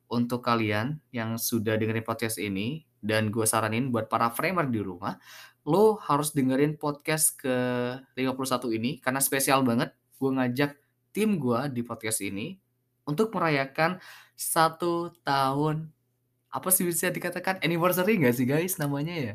[0.09, 5.17] untuk kalian yang sudah dengerin podcast ini dan gue saranin buat para framer di rumah,
[5.65, 7.57] lo harus dengerin podcast ke
[8.13, 9.93] 51 ini karena spesial banget.
[10.17, 10.77] Gue ngajak
[11.09, 12.57] tim gue di podcast ini
[13.05, 14.01] untuk merayakan
[14.35, 15.89] satu tahun.
[16.51, 17.59] Apa sih bisa dikatakan?
[17.63, 19.33] Anniversary nggak sih guys namanya ya?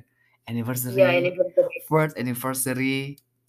[0.48, 0.96] Anniversary.
[0.96, 1.76] Ya, anniversary.
[1.88, 2.96] first anniversary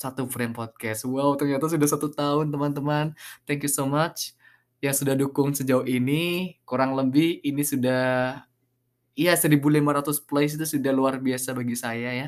[0.01, 1.05] satu frame podcast.
[1.05, 3.13] Wow ternyata sudah satu tahun teman-teman.
[3.45, 4.33] Thank you so much.
[4.81, 6.57] Yang sudah dukung sejauh ini.
[6.65, 8.41] Kurang lebih ini sudah
[9.13, 12.27] iya 1500 plays itu sudah luar biasa bagi saya ya.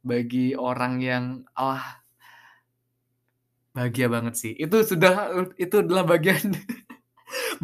[0.00, 2.00] Bagi orang yang ah
[3.76, 4.52] bahagia banget sih.
[4.56, 5.28] Itu sudah
[5.60, 6.56] itu adalah bagian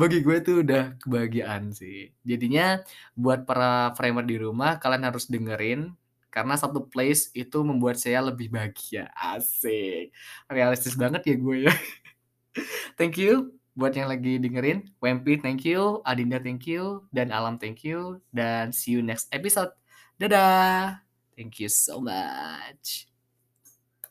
[0.01, 2.13] bagi gue itu udah kebahagiaan sih.
[2.27, 2.83] Jadinya
[3.17, 5.95] buat para framer di rumah kalian harus dengerin
[6.29, 9.09] karena satu place itu membuat saya lebih bahagia.
[9.15, 10.11] Asik.
[10.51, 11.75] Realistis banget ya gue ya.
[12.99, 14.87] Thank you buat yang lagi dengerin.
[15.03, 16.01] Wempi thank you.
[16.07, 17.05] Adinda thank you.
[17.11, 18.23] Dan Alam thank you.
[18.31, 19.75] Dan see you next episode.
[20.17, 21.03] Dadah.
[21.35, 23.11] Thank you so much